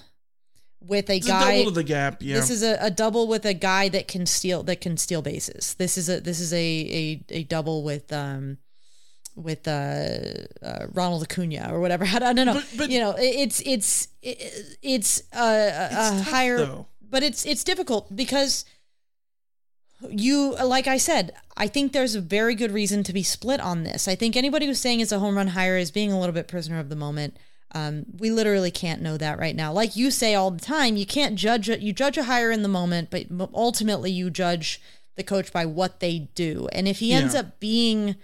with 0.80 1.10
a 1.10 1.16
it's 1.16 1.26
guy. 1.26 1.52
A 1.52 1.58
double 1.58 1.72
to 1.72 1.74
the 1.74 1.84
gap. 1.84 2.22
Yeah. 2.22 2.36
This 2.36 2.50
is 2.50 2.62
a, 2.62 2.78
a 2.80 2.90
double 2.90 3.28
with 3.28 3.44
a 3.44 3.54
guy 3.54 3.88
that 3.88 4.08
can 4.08 4.26
steal 4.26 4.62
that 4.64 4.80
can 4.80 4.96
steal 4.96 5.22
bases. 5.22 5.74
This 5.74 5.98
is 5.98 6.08
a 6.08 6.20
this 6.20 6.40
is 6.40 6.52
a 6.52 6.56
a, 6.56 7.24
a 7.30 7.44
double 7.44 7.82
with 7.82 8.12
um 8.12 8.58
with 9.36 9.68
uh, 9.68 10.08
uh, 10.62 10.86
Ronald 10.92 11.22
Acuna 11.22 11.68
or 11.72 11.80
whatever. 11.80 12.04
I 12.12 12.18
don't 12.32 12.46
know. 12.46 12.54
But, 12.54 12.66
but 12.76 12.90
you 12.90 12.98
know, 12.98 13.14
it's 13.18 13.62
it's 13.64 14.08
it's 14.22 15.22
uh, 15.32 15.88
a, 15.92 16.18
a 16.18 16.22
higher, 16.22 16.58
though. 16.58 16.86
but 17.08 17.22
it's 17.22 17.46
it's 17.46 17.62
difficult 17.62 18.14
because 18.14 18.64
you 20.10 20.56
like 20.56 20.86
I 20.86 20.96
said, 20.96 21.32
I 21.56 21.68
think 21.68 21.92
there's 21.92 22.14
a 22.14 22.20
very 22.20 22.54
good 22.54 22.72
reason 22.72 23.02
to 23.04 23.12
be 23.12 23.22
split 23.22 23.60
on 23.60 23.84
this. 23.84 24.08
I 24.08 24.14
think 24.14 24.36
anybody 24.36 24.66
who's 24.66 24.80
saying 24.80 25.00
it's 25.00 25.12
a 25.12 25.18
home 25.18 25.36
run 25.36 25.48
hire 25.48 25.76
is 25.76 25.90
being 25.90 26.12
a 26.12 26.18
little 26.18 26.34
bit 26.34 26.48
prisoner 26.48 26.80
of 26.80 26.88
the 26.88 26.96
moment. 26.96 27.36
Um, 27.72 28.06
we 28.18 28.30
literally 28.30 28.70
can't 28.70 29.02
know 29.02 29.16
that 29.18 29.38
right 29.38 29.54
now. 29.54 29.72
Like 29.72 29.96
you 29.96 30.10
say 30.10 30.34
all 30.34 30.50
the 30.50 30.64
time, 30.64 30.96
you 30.96 31.04
can't 31.04 31.34
judge 31.34 31.68
it. 31.68 31.80
You 31.80 31.92
judge 31.92 32.16
a 32.16 32.24
hire 32.24 32.50
in 32.50 32.62
the 32.62 32.68
moment, 32.68 33.10
but 33.10 33.26
ultimately 33.52 34.10
you 34.10 34.30
judge 34.30 34.80
the 35.16 35.24
coach 35.24 35.52
by 35.52 35.66
what 35.66 36.00
they 36.00 36.28
do. 36.34 36.68
And 36.72 36.86
if 36.86 37.00
he 37.00 37.12
ends 37.12 37.34
yeah. 37.34 37.40
up 37.40 37.60
being 37.60 38.16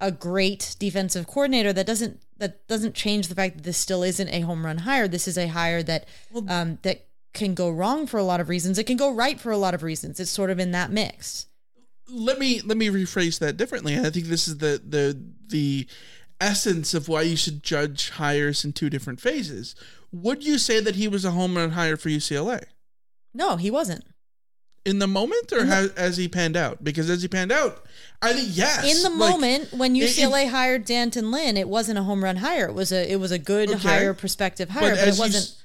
a 0.00 0.10
great 0.10 0.76
defensive 0.78 1.26
coordinator 1.26 1.72
that 1.72 1.86
doesn't 1.86 2.20
that 2.38 2.66
doesn't 2.68 2.94
change 2.94 3.28
the 3.28 3.34
fact 3.34 3.56
that 3.56 3.64
this 3.64 3.76
still 3.76 4.02
isn't 4.02 4.28
a 4.28 4.40
home 4.40 4.64
run 4.64 4.78
hire. 4.78 5.06
This 5.06 5.28
is 5.28 5.36
a 5.36 5.48
hire 5.48 5.82
that 5.82 6.08
um, 6.48 6.78
that 6.82 7.06
can 7.32 7.54
go 7.54 7.70
wrong 7.70 8.06
for 8.06 8.18
a 8.18 8.24
lot 8.24 8.40
of 8.40 8.48
reasons. 8.48 8.78
It 8.78 8.84
can 8.86 8.96
go 8.96 9.12
right 9.12 9.38
for 9.38 9.52
a 9.52 9.58
lot 9.58 9.74
of 9.74 9.82
reasons. 9.82 10.18
It's 10.18 10.30
sort 10.30 10.50
of 10.50 10.58
in 10.58 10.72
that 10.72 10.90
mix. 10.90 11.46
Let 12.08 12.38
me 12.38 12.60
let 12.62 12.76
me 12.76 12.88
rephrase 12.88 13.38
that 13.38 13.56
differently 13.56 13.96
i 13.96 14.10
think 14.10 14.26
this 14.26 14.48
is 14.48 14.58
the 14.58 14.82
the 14.84 15.16
the 15.46 15.86
essence 16.40 16.92
of 16.92 17.06
why 17.06 17.22
you 17.22 17.36
should 17.36 17.62
judge 17.62 18.10
hires 18.10 18.64
in 18.64 18.72
two 18.72 18.90
different 18.90 19.20
phases. 19.20 19.76
Would 20.10 20.42
you 20.42 20.58
say 20.58 20.80
that 20.80 20.96
he 20.96 21.06
was 21.06 21.24
a 21.24 21.30
home 21.32 21.56
run 21.56 21.70
hire 21.70 21.96
for 21.96 22.08
ucla 22.08 22.64
no 23.32 23.56
he 23.56 23.70
wasn't 23.70 24.04
in 24.84 24.98
the 24.98 25.06
moment 25.06 25.52
or 25.52 25.64
has, 25.64 25.90
as 25.92 26.16
he 26.16 26.28
panned 26.28 26.56
out? 26.56 26.82
Because 26.82 27.10
as 27.10 27.22
he 27.22 27.28
panned 27.28 27.52
out, 27.52 27.84
I 28.22 28.32
think 28.32 28.48
yes. 28.52 28.84
In 28.84 29.02
the 29.02 29.16
like, 29.16 29.30
moment 29.30 29.72
when 29.72 29.94
UCLA 29.94 30.42
it, 30.42 30.46
it, 30.46 30.50
hired 30.50 30.84
D'Anton 30.84 31.30
Lynn, 31.30 31.56
it 31.56 31.68
wasn't 31.68 31.98
a 31.98 32.02
home 32.02 32.22
run 32.22 32.36
hire. 32.36 32.66
It 32.66 32.74
was 32.74 32.92
a 32.92 33.10
it 33.10 33.16
was 33.16 33.32
a 33.32 33.38
good 33.38 33.70
okay. 33.70 33.88
hire, 33.88 34.14
prospective 34.14 34.70
hire, 34.70 34.90
but, 34.90 34.98
but 34.98 35.08
it 35.08 35.18
wasn't 35.18 35.56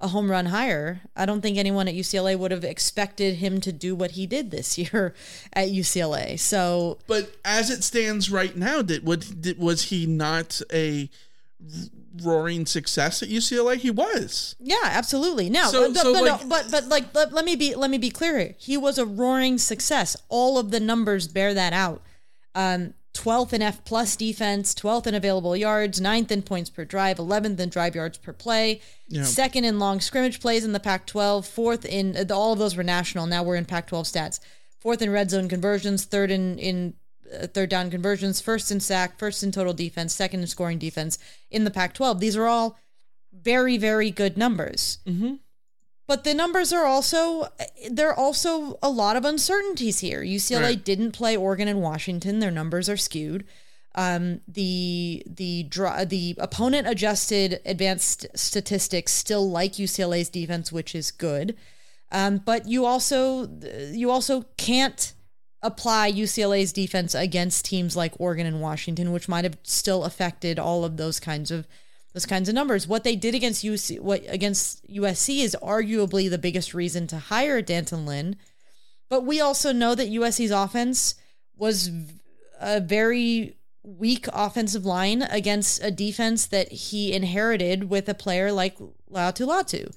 a 0.00 0.08
home 0.08 0.30
run 0.30 0.46
hire. 0.46 1.00
I 1.16 1.26
don't 1.26 1.40
think 1.40 1.56
anyone 1.56 1.88
at 1.88 1.94
UCLA 1.94 2.36
would 2.36 2.50
have 2.50 2.62
expected 2.62 3.36
him 3.36 3.60
to 3.62 3.72
do 3.72 3.94
what 3.94 4.12
he 4.12 4.26
did 4.26 4.50
this 4.50 4.78
year 4.78 5.14
at 5.52 5.68
UCLA. 5.68 6.38
So, 6.38 6.98
but 7.06 7.34
as 7.44 7.70
it 7.70 7.82
stands 7.82 8.30
right 8.30 8.56
now, 8.56 8.82
did 8.82 9.04
what 9.04 9.40
did, 9.40 9.58
was 9.58 9.84
he 9.84 10.06
not 10.06 10.60
a 10.72 11.10
roaring 12.22 12.66
success 12.66 13.22
at 13.22 13.28
UCLA? 13.28 13.76
He 13.76 13.90
was. 13.90 14.56
Yeah, 14.60 14.76
absolutely. 14.82 15.50
Now, 15.50 15.68
so, 15.68 15.92
but, 15.92 16.00
so 16.00 16.12
but, 16.12 16.22
like, 16.22 16.40
no, 16.42 16.48
but 16.48 16.70
but 16.70 16.88
like 16.88 17.14
let, 17.14 17.32
let, 17.32 17.44
me 17.44 17.56
be 17.56 17.74
let 17.74 17.90
me 17.90 17.98
be 17.98 18.10
clear 18.10 18.38
here. 18.38 18.54
He 18.58 18.76
was 18.76 18.98
a 18.98 19.06
roaring 19.06 19.58
success. 19.58 20.16
All 20.28 20.58
of 20.58 20.70
the 20.70 20.80
numbers 20.80 21.28
bear 21.28 21.54
that 21.54 21.72
out. 21.72 22.02
Um, 22.54 22.94
12th 23.14 23.52
in 23.52 23.62
F 23.62 23.84
plus 23.84 24.16
defense, 24.16 24.74
12th 24.74 25.06
in 25.06 25.14
available 25.14 25.56
yards, 25.56 26.00
9th 26.00 26.30
in 26.30 26.42
points 26.42 26.68
per 26.68 26.84
drive, 26.84 27.18
11th 27.18 27.58
in 27.60 27.68
drive 27.68 27.94
yards 27.94 28.18
per 28.18 28.32
play, 28.32 28.80
yeah. 29.08 29.22
second 29.22 29.64
in 29.64 29.78
long 29.78 30.00
scrimmage 30.00 30.40
plays 30.40 30.64
in 30.64 30.72
the 30.72 30.80
Pac 30.80 31.06
12, 31.06 31.46
fourth 31.46 31.84
in 31.84 32.30
all 32.32 32.52
of 32.52 32.58
those 32.58 32.76
were 32.76 32.82
national. 32.82 33.26
Now 33.26 33.44
we're 33.44 33.54
in 33.54 33.64
Pac 33.64 33.86
12 33.86 34.06
stats. 34.06 34.40
Fourth 34.80 35.00
in 35.00 35.10
red 35.10 35.30
zone 35.30 35.48
conversions, 35.48 36.04
third 36.04 36.30
in, 36.30 36.58
in 36.58 36.94
third 37.52 37.68
down 37.68 37.90
conversions, 37.90 38.40
first 38.40 38.70
in 38.70 38.80
sack, 38.80 39.18
first 39.18 39.42
in 39.42 39.52
total 39.52 39.72
defense, 39.72 40.14
second 40.14 40.40
in 40.40 40.46
scoring 40.46 40.78
defense 40.78 41.18
in 41.50 41.64
the 41.64 41.70
Pac 41.70 41.94
12. 41.94 42.20
These 42.20 42.36
are 42.36 42.46
all 42.46 42.78
very, 43.32 43.76
very 43.76 44.10
good 44.10 44.36
numbers. 44.36 44.98
Mm-hmm. 45.06 45.34
But 46.06 46.24
the 46.24 46.34
numbers 46.34 46.72
are 46.72 46.84
also, 46.84 47.48
there 47.90 48.10
are 48.10 48.16
also 48.16 48.78
a 48.82 48.90
lot 48.90 49.16
of 49.16 49.24
uncertainties 49.24 50.00
here. 50.00 50.22
UCLA 50.22 50.62
right. 50.62 50.84
didn't 50.84 51.12
play 51.12 51.36
Oregon 51.36 51.66
and 51.66 51.80
Washington, 51.80 52.40
their 52.40 52.50
numbers 52.50 52.88
are 52.88 52.96
skewed. 52.96 53.44
Um, 53.96 54.40
the 54.48 55.22
the 55.24 55.68
the 56.08 56.34
opponent 56.38 56.88
adjusted 56.88 57.60
advanced 57.64 58.26
statistics 58.34 59.12
still 59.12 59.48
like 59.48 59.74
UCLA's 59.74 60.28
defense, 60.28 60.72
which 60.72 60.96
is 60.96 61.12
good. 61.12 61.56
Um, 62.10 62.38
but 62.38 62.68
you 62.68 62.84
also 62.86 63.48
you 63.92 64.10
also 64.10 64.46
can't 64.56 65.14
apply 65.64 66.12
UCLA's 66.12 66.72
defense 66.72 67.14
against 67.14 67.64
teams 67.64 67.96
like 67.96 68.20
Oregon 68.20 68.46
and 68.46 68.60
Washington, 68.60 69.10
which 69.10 69.28
might 69.28 69.44
have 69.44 69.56
still 69.62 70.04
affected 70.04 70.58
all 70.58 70.84
of 70.84 70.98
those 70.98 71.18
kinds 71.18 71.50
of 71.50 71.66
those 72.12 72.26
kinds 72.26 72.48
of 72.48 72.54
numbers. 72.54 72.86
What 72.86 73.02
they 73.02 73.16
did 73.16 73.34
against 73.34 73.64
UC, 73.64 73.98
what 73.98 74.22
against 74.28 74.86
USC 74.88 75.42
is 75.42 75.56
arguably 75.60 76.30
the 76.30 76.38
biggest 76.38 76.72
reason 76.72 77.08
to 77.08 77.18
hire 77.18 77.60
D'Anton 77.60 78.06
Lynn. 78.06 78.36
But 79.08 79.24
we 79.24 79.40
also 79.40 79.72
know 79.72 79.96
that 79.96 80.10
USC's 80.10 80.52
offense 80.52 81.16
was 81.56 81.90
a 82.60 82.80
very 82.80 83.56
weak 83.82 84.26
offensive 84.32 84.84
line 84.84 85.22
against 85.22 85.82
a 85.82 85.90
defense 85.90 86.46
that 86.46 86.70
he 86.70 87.12
inherited 87.12 87.90
with 87.90 88.08
a 88.08 88.14
player 88.14 88.52
like 88.52 88.78
Laiatu 89.10 89.46
Latu. 89.46 89.92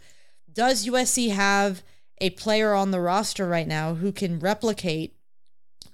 Does 0.51 0.87
USC 0.87 1.31
have 1.31 1.83
a 2.19 2.31
player 2.31 2.73
on 2.73 2.89
the 2.89 2.99
roster 2.99 3.47
right 3.47 3.67
now 3.67 3.93
who 3.93 4.11
can 4.11 4.39
replicate 4.39 5.16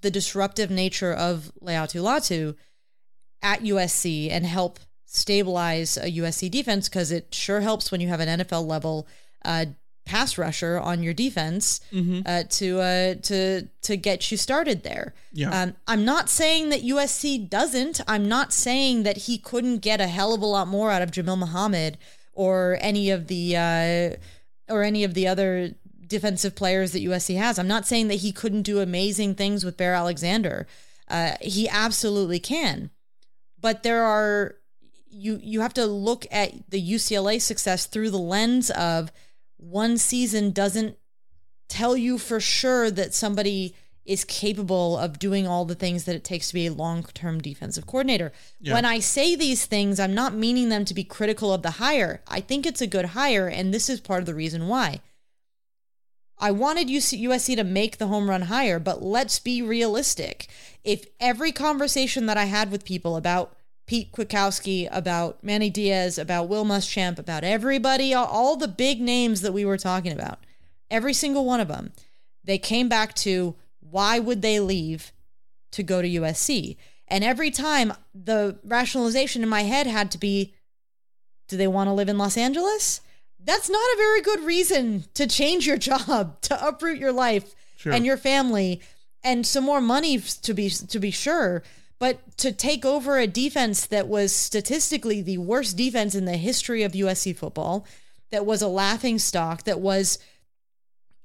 the 0.03 0.11
disruptive 0.11 0.69
nature 0.69 1.11
of 1.13 1.51
Laiatu 1.61 2.01
Latu 2.03 2.55
at 3.41 3.61
USC 3.61 4.29
and 4.29 4.45
help 4.45 4.79
stabilize 5.05 5.97
a 5.97 6.11
USC 6.11 6.49
defense? 6.51 6.87
Because 6.89 7.11
it 7.11 7.33
sure 7.33 7.61
helps 7.61 7.91
when 7.91 8.01
you 8.01 8.07
have 8.09 8.19
an 8.19 8.39
NFL 8.39 8.65
level 8.67 9.07
uh, 9.45 9.65
pass 10.05 10.37
rusher 10.37 10.77
on 10.79 11.01
your 11.01 11.13
defense 11.13 11.79
Mm-hmm. 11.91 12.21
uh, 12.25 12.43
to 12.49 12.79
uh, 12.81 13.15
to 13.23 13.67
to 13.83 13.97
get 13.97 14.29
you 14.31 14.37
started 14.37 14.83
there. 14.83 15.13
Yeah. 15.31 15.49
Um, 15.61 15.75
I'm 15.87 16.03
not 16.05 16.29
saying 16.29 16.69
that 16.69 16.81
USC 16.83 17.49
doesn't. 17.49 18.01
I'm 18.07 18.27
not 18.27 18.51
saying 18.53 19.03
that 19.03 19.17
he 19.17 19.37
couldn't 19.37 19.77
get 19.79 20.01
a 20.01 20.07
hell 20.07 20.33
of 20.33 20.41
a 20.41 20.45
lot 20.45 20.67
more 20.67 20.91
out 20.91 21.01
of 21.01 21.11
Jamil 21.11 21.37
Muhammad 21.37 21.97
or 22.33 22.77
any 22.81 23.09
of 23.11 23.27
the 23.27 23.55
uh, 23.55 24.73
or 24.73 24.83
any 24.83 25.03
of 25.03 25.13
the 25.13 25.27
other 25.27 25.71
defensive 26.13 26.55
players 26.55 26.91
that 26.91 27.03
USC 27.03 27.37
has. 27.37 27.59
I'm 27.59 27.67
not 27.67 27.85
saying 27.85 28.07
that 28.07 28.15
he 28.15 28.31
couldn't 28.31 28.61
do 28.61 28.79
amazing 28.79 29.35
things 29.35 29.65
with 29.65 29.77
Bear 29.77 29.93
Alexander. 29.93 30.67
Uh, 31.09 31.33
he 31.41 31.67
absolutely 31.67 32.39
can, 32.39 32.89
but 33.59 33.83
there 33.83 34.03
are 34.03 34.55
you 35.09 35.39
you 35.43 35.61
have 35.61 35.73
to 35.73 35.85
look 35.85 36.25
at 36.31 36.69
the 36.69 36.81
UCLA 36.81 37.41
success 37.41 37.85
through 37.85 38.09
the 38.09 38.17
lens 38.17 38.69
of 38.71 39.11
one 39.57 39.97
season 39.97 40.51
doesn't 40.51 40.97
tell 41.67 41.97
you 41.97 42.17
for 42.17 42.39
sure 42.39 42.89
that 42.91 43.13
somebody 43.13 43.75
is 44.05 44.25
capable 44.25 44.97
of 44.97 45.17
doing 45.17 45.47
all 45.47 45.65
the 45.65 45.75
things 45.75 46.03
that 46.03 46.15
it 46.15 46.23
takes 46.23 46.49
to 46.49 46.53
be 46.53 46.67
a 46.67 46.73
long-term 46.73 47.39
defensive 47.39 47.87
coordinator. 47.87 48.33
Yeah. 48.59 48.73
When 48.73 48.83
I 48.83 48.99
say 48.99 49.35
these 49.35 49.65
things, 49.65 49.99
I'm 49.99 50.13
not 50.13 50.33
meaning 50.33 50.67
them 50.67 50.83
to 50.85 50.93
be 50.93 51.05
critical 51.05 51.53
of 51.53 51.61
the 51.61 51.71
hire. 51.71 52.21
I 52.27 52.41
think 52.41 52.65
it's 52.65 52.81
a 52.81 52.87
good 52.87 53.05
hire 53.05 53.47
and 53.47 53.73
this 53.73 53.89
is 53.89 54.01
part 54.01 54.19
of 54.19 54.25
the 54.25 54.35
reason 54.35 54.67
why. 54.67 54.99
I 56.43 56.51
wanted 56.51 56.89
USC 56.89 57.55
to 57.55 57.63
make 57.63 57.99
the 57.99 58.07
home 58.07 58.29
run 58.29 58.41
higher, 58.43 58.77
but 58.77 59.01
let's 59.01 59.39
be 59.39 59.61
realistic. 59.61 60.49
If 60.83 61.05
every 61.17 61.53
conversation 61.53 62.25
that 62.25 62.35
I 62.35 62.43
had 62.43 62.69
with 62.69 62.83
people 62.83 63.15
about 63.15 63.55
Pete 63.87 64.11
Kwiatkowski, 64.11 64.89
about 64.91 65.41
Manny 65.41 65.69
Diaz, 65.69 66.17
about 66.17 66.49
Will 66.49 66.65
Muschamp, 66.65 67.17
about 67.17 67.45
everybody, 67.45 68.13
all- 68.13 68.57
the 68.57 68.67
big 68.67 68.99
names 68.99 69.39
that 69.39 69.53
we 69.53 69.63
were 69.63 69.77
talking 69.77 70.11
about, 70.11 70.45
every 70.91 71.13
single 71.13 71.45
one 71.45 71.61
of 71.61 71.69
them, 71.69 71.93
they 72.43 72.57
came 72.57 72.89
back 72.89 73.13
to 73.13 73.55
why 73.79 74.19
would 74.19 74.41
they 74.41 74.59
leave 74.59 75.13
to 75.71 75.81
go 75.81 76.01
to 76.01 76.09
USC? 76.09 76.75
And 77.07 77.23
every 77.23 77.51
time 77.51 77.93
the 78.13 78.59
rationalization 78.65 79.43
in 79.43 79.49
my 79.49 79.61
head 79.61 79.87
had 79.87 80.11
to 80.11 80.17
be 80.17 80.53
do 81.47 81.55
they 81.55 81.67
want 81.67 81.87
to 81.87 81.93
live 81.93 82.09
in 82.09 82.17
Los 82.17 82.35
Angeles? 82.35 82.99
That's 83.45 83.69
not 83.69 83.79
a 83.93 83.97
very 83.97 84.21
good 84.21 84.41
reason 84.41 85.05
to 85.15 85.27
change 85.27 85.67
your 85.67 85.77
job, 85.89 86.41
to 86.41 86.67
uproot 86.67 86.97
your 86.97 87.11
life 87.11 87.53
Sure. 87.77 87.91
and 87.91 88.05
your 88.05 88.15
family 88.17 88.81
and 89.23 89.45
some 89.45 89.65
more 89.65 89.81
money 89.81 90.17
to 90.19 90.53
be 90.53 90.69
to 90.69 90.99
be 90.99 91.11
sure, 91.11 91.63
but 91.99 92.37
to 92.37 92.51
take 92.53 92.85
over 92.85 93.17
a 93.17 93.27
defense 93.27 93.85
that 93.87 94.07
was 94.07 94.33
statistically 94.33 95.21
the 95.21 95.37
worst 95.37 95.75
defense 95.75 96.15
in 96.15 96.25
the 96.25 96.37
history 96.37 96.83
of 96.83 96.93
USC 96.93 97.35
football, 97.35 97.85
that 98.31 98.45
was 98.45 98.61
a 98.61 98.67
laughing 98.67 99.19
stock, 99.19 99.63
that 99.63 99.79
was 99.79 100.17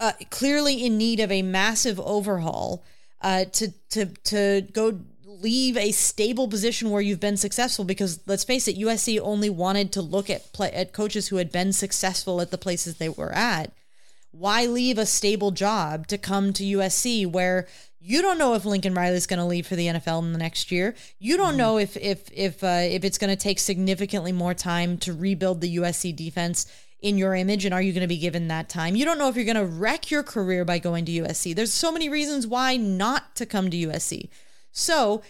uh, 0.00 0.12
clearly 0.30 0.84
in 0.84 0.96
need 0.98 1.20
of 1.20 1.30
a 1.30 1.42
massive 1.42 1.98
overhaul, 2.00 2.84
uh, 3.20 3.44
to 3.52 3.72
to 3.90 4.06
to 4.24 4.66
go 4.72 4.98
leave 5.40 5.76
a 5.76 5.92
stable 5.92 6.48
position 6.48 6.90
where 6.90 7.00
you've 7.00 7.20
been 7.20 7.36
successful 7.36 7.84
because 7.84 8.20
let's 8.26 8.44
face 8.44 8.66
it 8.68 8.78
USC 8.78 9.20
only 9.20 9.50
wanted 9.50 9.92
to 9.92 10.02
look 10.02 10.28
at 10.30 10.52
play, 10.52 10.70
at 10.72 10.92
coaches 10.92 11.28
who 11.28 11.36
had 11.36 11.52
been 11.52 11.72
successful 11.72 12.40
at 12.40 12.50
the 12.50 12.58
places 12.58 12.96
they 12.96 13.08
were 13.08 13.32
at 13.32 13.72
why 14.30 14.66
leave 14.66 14.98
a 14.98 15.06
stable 15.06 15.50
job 15.50 16.06
to 16.06 16.18
come 16.18 16.52
to 16.52 16.62
USC 16.62 17.30
where 17.30 17.66
you 18.00 18.22
don't 18.22 18.38
know 18.38 18.54
if 18.54 18.64
Lincoln 18.64 18.94
Riley's 18.94 19.26
going 19.26 19.40
to 19.40 19.44
leave 19.44 19.66
for 19.66 19.74
the 19.74 19.86
NFL 19.86 20.22
in 20.22 20.32
the 20.32 20.38
next 20.38 20.70
year. 20.70 20.94
You 21.18 21.36
don't 21.36 21.56
know 21.56 21.78
if 21.78 21.96
if 21.96 22.30
if 22.32 22.62
uh, 22.62 22.82
if 22.82 23.04
it's 23.04 23.18
going 23.18 23.34
to 23.34 23.42
take 23.42 23.58
significantly 23.58 24.32
more 24.32 24.54
time 24.54 24.98
to 24.98 25.12
rebuild 25.12 25.60
the 25.60 25.76
USC 25.76 26.14
defense 26.14 26.66
in 27.00 27.18
your 27.18 27.34
image 27.34 27.64
and 27.64 27.72
are 27.72 27.82
you 27.82 27.92
going 27.92 28.02
to 28.02 28.08
be 28.08 28.18
given 28.18 28.48
that 28.48 28.68
time? 28.68 28.96
You 28.96 29.04
don't 29.04 29.18
know 29.18 29.28
if 29.28 29.36
you're 29.36 29.44
going 29.44 29.56
to 29.56 29.66
wreck 29.66 30.10
your 30.10 30.22
career 30.22 30.64
by 30.64 30.78
going 30.78 31.04
to 31.06 31.12
USC. 31.12 31.54
There's 31.54 31.72
so 31.72 31.92
many 31.92 32.08
reasons 32.08 32.46
why 32.46 32.76
not 32.76 33.34
to 33.36 33.46
come 33.46 33.70
to 33.70 33.76
USC. 33.76 34.28
So, 34.70 35.22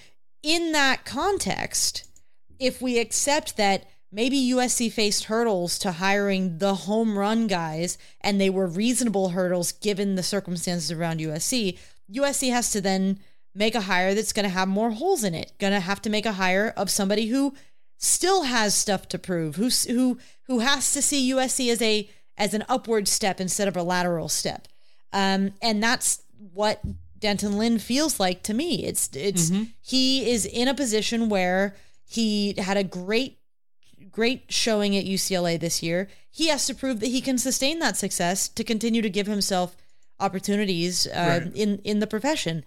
in 0.42 0.72
that 0.72 1.04
context, 1.04 2.08
if 2.58 2.80
we 2.80 2.98
accept 2.98 3.56
that 3.56 3.88
maybe 4.10 4.50
USC 4.50 4.90
faced 4.90 5.24
hurdles 5.24 5.78
to 5.80 5.92
hiring 5.92 6.58
the 6.58 6.74
home 6.74 7.18
run 7.18 7.46
guys 7.46 7.98
and 8.20 8.40
they 8.40 8.50
were 8.50 8.66
reasonable 8.66 9.30
hurdles 9.30 9.72
given 9.72 10.14
the 10.14 10.22
circumstances 10.22 10.90
around 10.90 11.20
USC, 11.20 11.78
USC 12.12 12.50
has 12.50 12.70
to 12.72 12.80
then 12.80 13.18
make 13.54 13.74
a 13.74 13.82
hire 13.82 14.14
that's 14.14 14.32
going 14.32 14.44
to 14.44 14.50
have 14.50 14.68
more 14.68 14.92
holes 14.92 15.24
in 15.24 15.34
it. 15.34 15.52
Going 15.58 15.72
to 15.72 15.80
have 15.80 16.00
to 16.02 16.10
make 16.10 16.26
a 16.26 16.32
hire 16.32 16.72
of 16.76 16.90
somebody 16.90 17.26
who 17.26 17.54
still 17.98 18.44
has 18.44 18.74
stuff 18.74 19.08
to 19.08 19.18
prove, 19.18 19.56
who 19.56 19.68
who 19.88 20.18
who 20.44 20.60
has 20.60 20.92
to 20.92 21.02
see 21.02 21.32
USC 21.32 21.70
as 21.70 21.82
a 21.82 22.08
as 22.36 22.54
an 22.54 22.64
upward 22.68 23.08
step 23.08 23.40
instead 23.40 23.68
of 23.68 23.76
a 23.76 23.82
lateral 23.82 24.28
step. 24.28 24.68
Um, 25.12 25.52
and 25.60 25.82
that's 25.82 26.22
what 26.52 26.80
D'Anton 27.18 27.58
Lynn 27.58 27.78
feels 27.78 28.20
like 28.20 28.42
to 28.44 28.54
me. 28.54 28.84
It's 28.84 29.08
it's 29.14 29.50
he 29.80 30.30
is 30.30 30.46
in 30.46 30.68
a 30.68 30.74
position 30.74 31.28
where 31.28 31.74
he 32.06 32.54
had 32.58 32.76
a 32.76 32.84
great 32.84 33.38
great 34.10 34.50
showing 34.52 34.96
at 34.96 35.04
UCLA 35.04 35.58
this 35.58 35.82
year. 35.82 36.08
He 36.30 36.48
has 36.48 36.66
to 36.66 36.74
prove 36.74 37.00
that 37.00 37.08
he 37.08 37.20
can 37.20 37.38
sustain 37.38 37.78
that 37.80 37.96
success 37.96 38.48
to 38.48 38.62
continue 38.64 39.02
to 39.02 39.10
give 39.10 39.26
himself 39.26 39.76
opportunities 40.20 41.06
uh, 41.08 41.40
Right. 41.44 41.56
in 41.56 41.78
in 41.84 41.98
the 42.00 42.06
profession. 42.06 42.64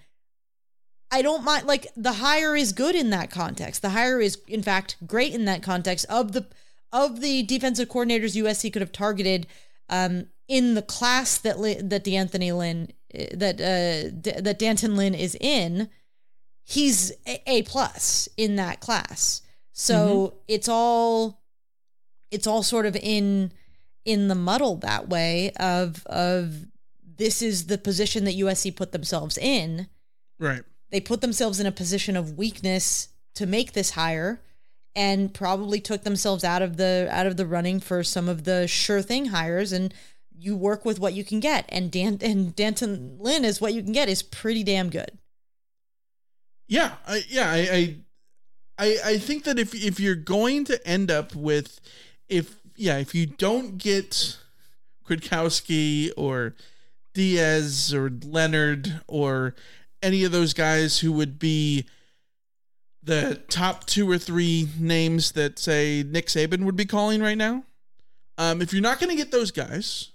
I 1.14 1.22
don't 1.22 1.44
mind 1.44 1.68
like 1.68 1.88
the 1.96 2.14
hire 2.14 2.56
is 2.56 2.72
good 2.72 2.96
in 2.96 3.10
that 3.10 3.30
context. 3.32 3.82
The 3.82 3.90
hire 3.90 4.22
is 4.22 4.38
in 4.48 4.64
fact 4.64 4.96
great 5.06 5.34
in 5.34 5.46
that 5.46 5.62
context 5.64 6.06
of 6.10 6.32
the 6.32 6.48
of 6.94 7.22
the 7.22 7.44
defensive 7.44 7.90
coordinators 7.90 8.36
USC 8.42 8.72
could 8.72 8.82
have 8.82 8.92
targeted 8.92 9.48
um, 9.90 10.28
in 10.48 10.74
the 10.74 10.82
class 10.82 11.38
that 11.38 11.58
that 11.90 12.04
D'Anthony 12.04 12.52
Lynn 12.52 12.92
that 13.34 13.60
uh, 13.62 14.10
D- 14.22 14.40
that 14.42 14.60
D'Anton 14.60 14.96
Lynn 14.96 15.14
is 15.16 15.36
in. 15.40 15.90
He's 16.64 17.12
a, 17.28 17.42
a 17.50 17.62
plus 17.64 18.30
in 18.38 18.56
that 18.58 18.80
class. 18.80 19.42
So 19.74 20.36
it's 20.48 20.70
all 20.70 21.42
it's 22.30 22.48
all 22.48 22.64
sort 22.64 22.86
of 22.86 22.96
in 22.96 23.52
in 24.06 24.28
the 24.28 24.36
muddle 24.36 24.76
that 24.78 25.10
way 25.10 25.52
of 25.60 26.06
of 26.08 26.66
this 27.18 27.42
is 27.42 27.68
the 27.68 27.78
position 27.78 28.24
that 28.26 28.36
USC 28.36 28.76
put 28.76 28.92
themselves 28.92 29.38
in 29.38 29.88
Right. 30.40 30.64
they 30.92 31.00
put 31.00 31.22
themselves 31.22 31.60
in 31.60 31.66
a 31.68 31.72
position 31.72 32.16
of 32.18 32.38
weakness 32.38 33.10
to 33.36 33.46
make 33.46 33.74
this 33.74 33.92
hire 33.92 34.42
and 34.96 35.34
probably 35.34 35.80
took 35.80 36.04
themselves 36.04 36.44
out 36.44 36.62
of 36.62 36.78
the 36.78 37.08
out 37.12 37.28
of 37.28 37.38
the 37.38 37.46
running 37.46 37.80
for 37.80 38.04
some 38.04 38.28
of 38.28 38.44
the 38.44 38.68
sure 38.68 39.02
thing 39.02 39.28
hires 39.28 39.72
and 39.72 39.94
you 40.42 40.58
work 40.58 40.84
with 40.84 41.00
what 41.00 41.14
you 41.14 41.24
can 41.24 41.40
get 41.40 41.66
and 41.70 41.92
Dan 41.92 42.18
and 42.22 42.56
D'Anton 42.56 43.18
Lynn 43.20 43.46
is 43.46 43.62
what 43.62 43.74
you 43.74 43.84
can 43.84 43.92
get 43.92 44.10
is 44.10 44.24
pretty 44.24 44.64
damn 44.64 44.90
good. 44.90 45.18
Yeah, 46.68 46.94
I, 47.06 47.24
yeah, 47.28 47.52
I, 47.52 47.98
I, 48.78 48.98
I, 49.04 49.18
think 49.18 49.44
that 49.44 49.60
if 49.60 49.76
if 49.76 50.00
you're 50.00 50.16
going 50.16 50.64
to 50.66 50.88
end 50.88 51.12
up 51.12 51.36
with, 51.36 51.82
if 52.30 52.62
yeah, 52.78 52.98
if 52.98 53.14
you 53.14 53.26
don't 53.26 53.78
get 53.78 54.38
Kwiatkowski 55.06 56.12
or 56.16 56.56
Diaz 57.14 57.94
or 57.94 58.10
Leonard 58.24 59.02
or 59.08 59.54
any 60.02 60.24
of 60.24 60.32
those 60.32 60.54
guys 60.54 61.00
who 61.00 61.12
would 61.12 61.38
be 61.38 61.86
the 63.04 63.42
top 63.50 63.86
two 63.86 64.10
or 64.10 64.18
three 64.18 64.70
names 64.80 65.34
that 65.34 65.60
say 65.60 66.04
Nick 66.04 66.28
Saban 66.28 66.64
would 66.64 66.76
be 66.76 66.86
calling 66.86 67.22
right 67.22 67.38
now. 67.38 67.66
Um, 68.38 68.62
if 68.62 68.72
you're 68.72 68.82
not 68.82 69.00
going 69.00 69.10
to 69.10 69.16
get 69.16 69.32
those 69.32 69.52
guys, 69.52 70.12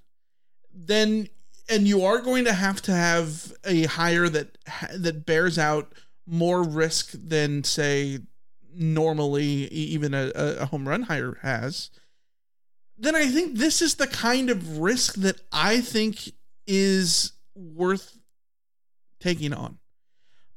then 0.77 1.29
and 1.69 1.89
you 1.89 2.05
are 2.05 2.21
going 2.21 2.45
to 2.45 2.53
have 2.53 2.81
to 2.83 2.93
have 2.93 3.53
a 3.65 3.85
hire 3.85 4.29
that 4.29 4.59
that 4.95 5.27
bears 5.27 5.59
out 5.59 5.93
more 6.27 6.63
risk 6.63 7.13
than 7.13 7.65
say 7.65 8.21
normally 8.75 9.69
even 9.69 10.13
a, 10.15 10.31
a 10.35 10.57
a 10.59 10.67
home 10.67 10.89
run 10.89 11.03
hire 11.03 11.39
has. 11.43 11.91
Then 12.99 13.15
i 13.15 13.27
think 13.27 13.57
this 13.57 13.83
is 13.83 13.97
the 13.97 14.07
kind 14.07 14.51
of 14.51 14.79
risk 14.79 15.15
that 15.17 15.41
i 15.53 15.81
think 15.81 16.33
is 16.67 17.33
worth 17.55 18.19
taking 19.21 19.53
on. 19.53 19.79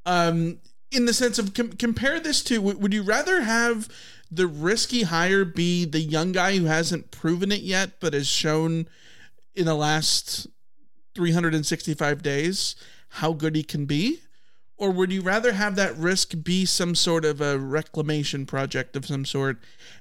Um 0.05 0.60
in 0.91 1.05
the 1.05 1.13
sense 1.13 1.38
of 1.38 1.53
com- 1.53 1.73
compare 1.73 2.19
this 2.19 2.43
to 2.43 2.62
would 2.62 2.93
you 2.93 3.03
rather 3.03 3.41
have 3.41 3.88
the 4.32 4.47
risky 4.47 5.03
hire 5.03 5.45
be 5.45 5.86
the 5.86 5.99
young 5.99 6.32
guy 6.32 6.58
who 6.58 6.65
hasn't 6.65 7.12
proven 7.12 7.51
it 7.51 7.62
yet 7.62 7.99
but 7.99 8.13
has 8.13 8.27
shown 8.27 8.88
in 9.60 9.65
the 9.65 9.76
last 9.76 10.48
365 11.15 12.24
days 12.24 12.76
how 13.13 13.34
good 13.34 13.56
he 13.56 13.63
can 13.63 13.86
be? 13.86 14.19
Or 14.78 14.91
would 14.91 15.12
you 15.12 15.22
rather 15.22 15.54
have 15.54 15.76
that 15.76 15.98
risk 15.98 16.34
be 16.43 16.65
some 16.65 16.95
sort 16.95 17.26
of 17.26 17.41
a 17.41 17.58
reclamation 17.58 18.45
project 18.45 18.95
of 18.95 19.06
some 19.06 19.26
sort? 19.26 19.58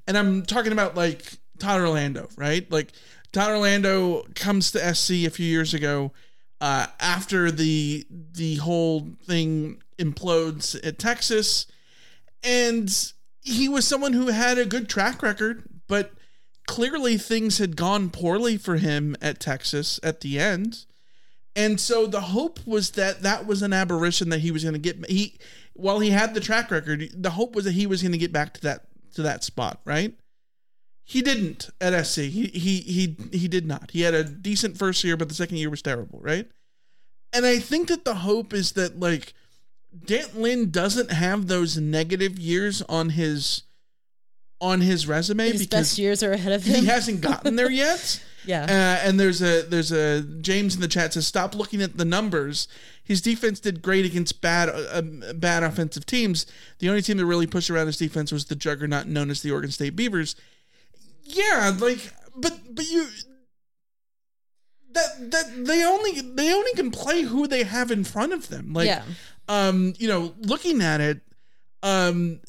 And 0.07 0.17
i'm 0.17 0.43
talking 0.45 0.73
about 0.73 0.97
like 0.97 1.39
todd 1.59 1.81
orlando 1.81 2.29
right? 2.37 2.71
Like 2.71 2.93
todd 3.33 3.51
orlando 3.51 4.25
comes 4.35 4.71
to 4.73 4.95
sc 4.95 5.11
a 5.11 5.29
few 5.29 5.47
years 5.47 5.75
ago 5.75 6.13
uh, 6.61 6.87
after 7.01 7.51
the 7.51 8.07
the 8.11 8.57
whole 8.57 9.09
thing 9.25 9.83
implodes 9.99 10.79
at 10.87 10.99
Texas, 10.99 11.67
and 12.43 13.13
he 13.41 13.69
was 13.69 13.87
someone 13.87 14.13
who 14.13 14.29
had 14.29 14.59
a 14.59 14.67
good 14.67 14.89
track 14.89 15.23
record, 15.23 15.65
but 15.87 16.13
clearly 16.69 17.17
things 17.17 17.59
had 17.59 17.77
gone 17.77 18.11
poorly 18.11 18.59
for 18.59 18.77
him 18.77 19.17
at 19.21 19.41
Texas 19.41 19.99
at 20.05 20.21
the 20.21 20.39
end. 20.39 20.85
And 21.57 21.81
so 21.81 22.07
the 22.07 22.21
hope 22.21 22.61
was 22.67 22.91
that 22.91 23.23
that 23.23 23.47
was 23.47 23.63
an 23.63 23.73
aberration 23.73 24.29
that 24.29 24.41
he 24.41 24.53
was 24.53 24.63
going 24.63 24.75
to 24.75 24.79
get 24.79 25.11
he 25.11 25.39
while 25.73 25.99
he 25.99 26.11
had 26.11 26.35
the 26.35 26.41
track 26.41 26.71
record, 26.71 27.11
the 27.15 27.31
hope 27.31 27.57
was 27.57 27.65
that 27.65 27.73
he 27.73 27.87
was 27.87 28.03
going 28.03 28.13
to 28.13 28.19
get 28.19 28.33
back 28.33 28.55
to 28.55 28.61
that 28.61 28.85
to 29.15 29.23
that 29.23 29.43
spot, 29.43 29.81
right? 29.85 30.15
He 31.03 31.23
didn't 31.23 31.71
at 31.81 32.07
SC. 32.07 32.21
He 32.23 32.47
he 32.49 32.81
he 32.83 33.17
he 33.33 33.49
did 33.49 33.67
not. 33.67 33.91
He 33.93 34.03
had 34.03 34.15
a 34.15 34.23
decent 34.23 34.77
first 34.77 35.03
year, 35.03 35.17
but 35.17 35.29
the 35.29 35.35
second 35.35 35.57
year 35.57 35.71
was 35.71 35.83
terrible, 35.83 36.21
right? 36.23 36.49
And 37.33 37.47
I 37.47 37.59
think 37.59 37.89
that 37.89 38.05
the 38.05 38.17
hope 38.17 38.53
is 38.53 38.73
that 38.73 39.01
like 39.01 39.33
D'Anton 40.05 40.43
Lynn 40.43 40.71
doesn't 40.71 41.11
have 41.11 41.47
those 41.47 41.79
negative 41.79 42.39
years 42.39 42.83
on 42.83 43.11
his 43.11 43.63
on 44.61 44.81
his 44.81 45.07
resume 45.07 45.47
because 45.47 45.59
His 45.61 45.67
best 45.69 45.99
years 45.99 46.23
are 46.23 46.33
ahead 46.33 46.53
of 46.53 46.65
him. 46.65 46.81
He 46.81 46.87
hasn't 46.87 47.21
gotten 47.21 47.57
there 47.57 47.71
yet. 47.87 48.23
yeah. 48.45 48.65
Uh, 48.65 49.07
and 49.09 49.19
there's 49.21 49.41
a 49.43 49.63
there's 49.63 49.93
a 49.93 50.23
James 50.23 50.75
in 50.75 50.81
the 50.81 50.89
chat 50.89 51.13
says 51.15 51.27
stop 51.27 51.55
looking 51.55 51.81
at 51.83 51.97
the 51.97 52.05
numbers. 52.05 52.67
His 53.05 53.21
defense 53.23 53.61
did 53.61 53.81
great 53.83 54.05
against 54.05 54.41
bad 54.41 54.69
uh, 54.69 55.03
bad 55.35 55.63
offensive 55.63 56.07
teams. 56.07 56.45
The 56.81 56.89
only 56.89 57.03
team 57.03 57.17
that 57.19 57.27
really 57.27 57.47
pushed 57.47 57.71
around 57.71 57.87
his 57.87 57.97
defense 57.97 58.33
was 58.33 58.47
the 58.47 58.57
juggernaut 58.57 59.07
known 59.07 59.31
as 59.31 59.43
the 59.43 59.51
Oregon 59.51 59.71
State 59.71 59.97
Beavers 59.97 60.35
yeah, 61.31 61.73
like 61.79 62.13
but 62.37 62.59
but 62.75 62.89
you 62.91 63.07
that 64.93 65.31
that 65.31 65.65
they 65.67 65.85
only 65.85 66.21
they 66.21 66.53
only 66.53 66.73
can 66.73 66.91
play 66.91 67.23
who 67.23 67.47
they 67.47 67.63
have 67.65 67.91
in 67.91 68.05
front 68.05 68.33
of 68.33 68.49
them. 68.49 68.73
Like 68.73 68.87
Yeah. 68.87 69.03
um, 69.49 69.95
you 69.99 70.09
know, 70.09 70.35
looking 70.41 70.81
at 70.83 71.01
it, 71.01 71.21
um 71.83 72.41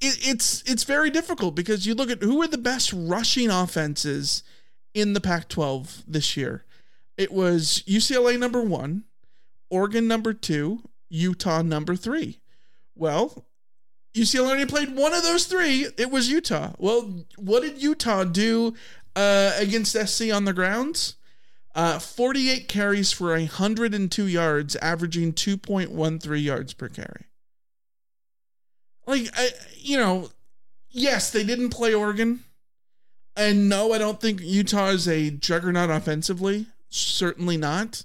it, 0.00 0.18
it's 0.28 0.62
it's 0.70 0.84
very 0.84 1.10
difficult 1.10 1.54
because 1.54 1.86
you 1.86 1.94
look 1.94 2.10
at 2.10 2.22
who 2.22 2.42
are 2.42 2.48
the 2.48 2.58
best 2.58 2.92
rushing 2.94 3.50
offenses 3.50 4.42
in 4.94 5.12
the 5.12 5.20
Pac-12 5.20 6.04
this 6.06 6.36
year. 6.36 6.64
It 7.16 7.32
was 7.32 7.82
UCLA 7.86 8.38
number 8.38 8.62
1, 8.62 9.04
Oregon 9.70 10.08
number 10.08 10.32
2, 10.32 10.82
Utah 11.08 11.62
number 11.62 11.96
3. 11.96 12.40
Well, 12.94 13.46
UCLA 14.14 14.52
only 14.52 14.66
played 14.66 14.94
one 14.94 15.14
of 15.14 15.22
those 15.22 15.46
three. 15.46 15.86
It 15.96 16.10
was 16.10 16.28
Utah. 16.28 16.72
Well, 16.78 17.24
what 17.36 17.62
did 17.62 17.82
Utah 17.82 18.24
do 18.24 18.74
uh, 19.16 19.52
against 19.58 19.96
SC 19.96 20.32
on 20.32 20.44
the 20.44 20.52
grounds? 20.52 21.16
Uh, 21.74 21.98
48 21.98 22.68
carries 22.68 23.12
for 23.12 23.30
102 23.30 24.26
yards, 24.26 24.76
averaging 24.76 25.32
2.13 25.32 26.42
yards 26.42 26.74
per 26.74 26.88
carry. 26.88 27.24
Like, 29.06 29.28
I, 29.34 29.50
you 29.78 29.96
know, 29.96 30.30
yes, 30.90 31.30
they 31.30 31.44
didn't 31.44 31.70
play 31.70 31.94
Oregon. 31.94 32.40
And 33.36 33.68
no, 33.68 33.92
I 33.92 33.98
don't 33.98 34.20
think 34.20 34.40
Utah 34.40 34.88
is 34.88 35.08
a 35.08 35.30
juggernaut 35.30 35.90
offensively. 35.90 36.66
Certainly 36.90 37.56
not. 37.56 38.04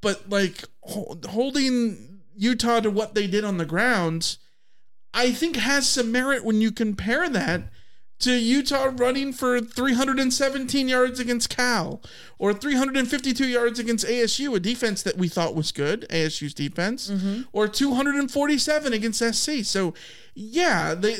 But, 0.00 0.28
like, 0.30 0.64
holding 0.82 2.20
Utah 2.36 2.80
to 2.80 2.90
what 2.90 3.14
they 3.14 3.26
did 3.26 3.44
on 3.44 3.58
the 3.58 3.66
ground 3.66 4.38
I 5.16 5.32
think 5.32 5.56
has 5.56 5.88
some 5.88 6.12
merit 6.12 6.44
when 6.44 6.60
you 6.60 6.70
compare 6.70 7.26
that 7.30 7.62
to 8.20 8.32
Utah 8.32 8.90
running 8.96 9.32
for 9.32 9.60
317 9.60 10.88
yards 10.88 11.20
against 11.20 11.50
Cal 11.50 12.00
or 12.38 12.54
352 12.54 13.46
yards 13.46 13.78
against 13.78 14.06
ASU, 14.06 14.54
a 14.56 14.60
defense 14.60 15.02
that 15.02 15.18
we 15.18 15.28
thought 15.28 15.54
was 15.54 15.70
good, 15.70 16.06
ASU's 16.10 16.54
defense, 16.54 17.10
Mm-hmm. 17.10 17.42
or 17.52 17.68
247 17.68 18.92
against 18.94 19.22
SC. 19.34 19.64
So, 19.64 19.92
yeah, 20.34 20.94
they 20.94 21.16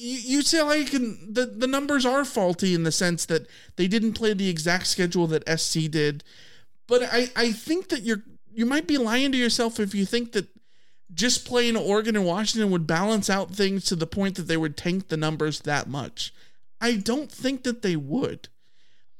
UCLA 0.00 0.88
can 0.88 1.32
the, 1.32 1.46
the 1.46 1.66
numbers 1.66 2.06
are 2.06 2.24
faulty 2.24 2.72
in 2.72 2.84
the 2.84 2.92
sense 2.92 3.26
that 3.26 3.48
they 3.76 3.88
didn't 3.88 4.12
play 4.12 4.32
the 4.32 4.48
exact 4.48 4.86
schedule 4.86 5.26
that 5.26 5.58
SC 5.58 5.90
did. 5.90 6.22
But 6.86 7.02
I, 7.02 7.30
I 7.34 7.52
think 7.52 7.88
that 7.88 8.02
you're 8.02 8.22
you 8.54 8.64
might 8.64 8.86
be 8.86 8.96
lying 8.98 9.32
to 9.32 9.38
yourself 9.38 9.80
if 9.80 9.94
you 9.94 10.04
think 10.06 10.32
that 10.32 10.46
just 11.14 11.46
playing 11.46 11.76
Oregon 11.76 12.16
and 12.16 12.24
Washington 12.26 12.70
would 12.70 12.86
balance 12.86 13.28
out 13.30 13.50
things 13.54 13.84
to 13.86 13.96
the 13.96 14.06
point 14.06 14.36
that 14.36 14.42
they 14.48 14.56
would 14.56 14.76
tank 14.76 15.08
the 15.08 15.16
numbers 15.16 15.60
that 15.60 15.88
much. 15.88 16.32
I 16.80 16.94
don't 16.96 17.30
think 17.30 17.62
that 17.64 17.82
they 17.82 17.96
would. 17.96 18.48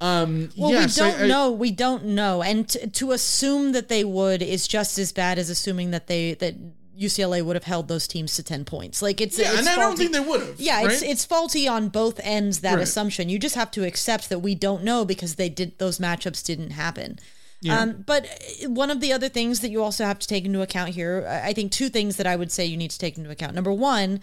Um, 0.01 0.51
Well, 0.57 0.71
yes, 0.71 0.97
we 0.97 1.03
don't 1.07 1.21
I- 1.21 1.25
I- 1.25 1.27
know. 1.27 1.51
We 1.51 1.71
don't 1.73 2.05
know, 2.05 2.43
and 2.43 2.69
t- 2.69 2.87
to 2.87 3.11
assume 3.13 3.73
that 3.73 3.89
they 3.89 4.05
would 4.05 4.43
is 4.43 4.69
just 4.69 4.97
as 4.99 5.11
bad 5.11 5.39
as 5.41 5.51
assuming 5.51 5.91
that 5.91 6.07
they 6.07 6.35
that 6.35 6.55
UCLA 6.97 7.43
would 7.43 7.57
have 7.57 7.65
held 7.65 7.89
those 7.89 8.07
teams 8.07 8.37
to 8.37 8.43
ten 8.45 8.65
points. 8.65 9.03
Like 9.03 9.21
it's 9.21 9.39
Yeah, 9.39 9.51
it's 9.51 9.61
and 9.61 9.69
I 9.69 9.77
don't 9.77 9.97
think 9.97 10.13
they 10.13 10.21
would 10.21 10.41
have, 10.41 10.61
Yeah, 10.61 10.83
it's 10.83 11.03
it's 11.03 11.25
faulty 11.25 11.67
on 11.67 11.89
both 11.89 12.21
ends. 12.23 12.61
That 12.61 12.75
Right. 12.75 12.83
assumption. 12.83 13.29
You 13.29 13.39
just 13.41 13.55
have 13.57 13.71
to 13.73 13.85
accept 13.85 14.29
that 14.29 14.39
we 14.41 14.55
don't 14.55 14.85
know 14.85 15.05
because 15.05 15.35
they 15.35 15.49
did 15.49 15.79
those 15.79 15.99
matchups 15.99 16.45
didn't 16.45 16.71
happen. 16.71 17.19
Yeah. 17.61 17.81
Um, 17.81 18.05
but 18.07 18.25
uh, 18.65 18.71
one 18.71 18.91
of 18.91 19.01
the 19.01 19.13
other 19.13 19.29
things 19.29 19.61
that 19.61 19.71
you 19.71 19.83
also 19.83 20.05
have 20.05 20.19
to 20.21 20.29
take 20.29 20.45
into 20.45 20.63
account 20.63 20.91
here, 20.91 21.27
I 21.29 21.49
I 21.49 21.53
think 21.53 21.73
two 21.73 21.89
things 21.89 22.17
that 22.17 22.27
I 22.27 22.37
would 22.37 22.53
say 22.53 22.65
you 22.65 22.77
need 22.77 22.91
to 22.93 22.99
take 22.99 23.19
into 23.19 23.31
account. 23.31 23.55
Number 23.55 23.73
one, 23.73 24.21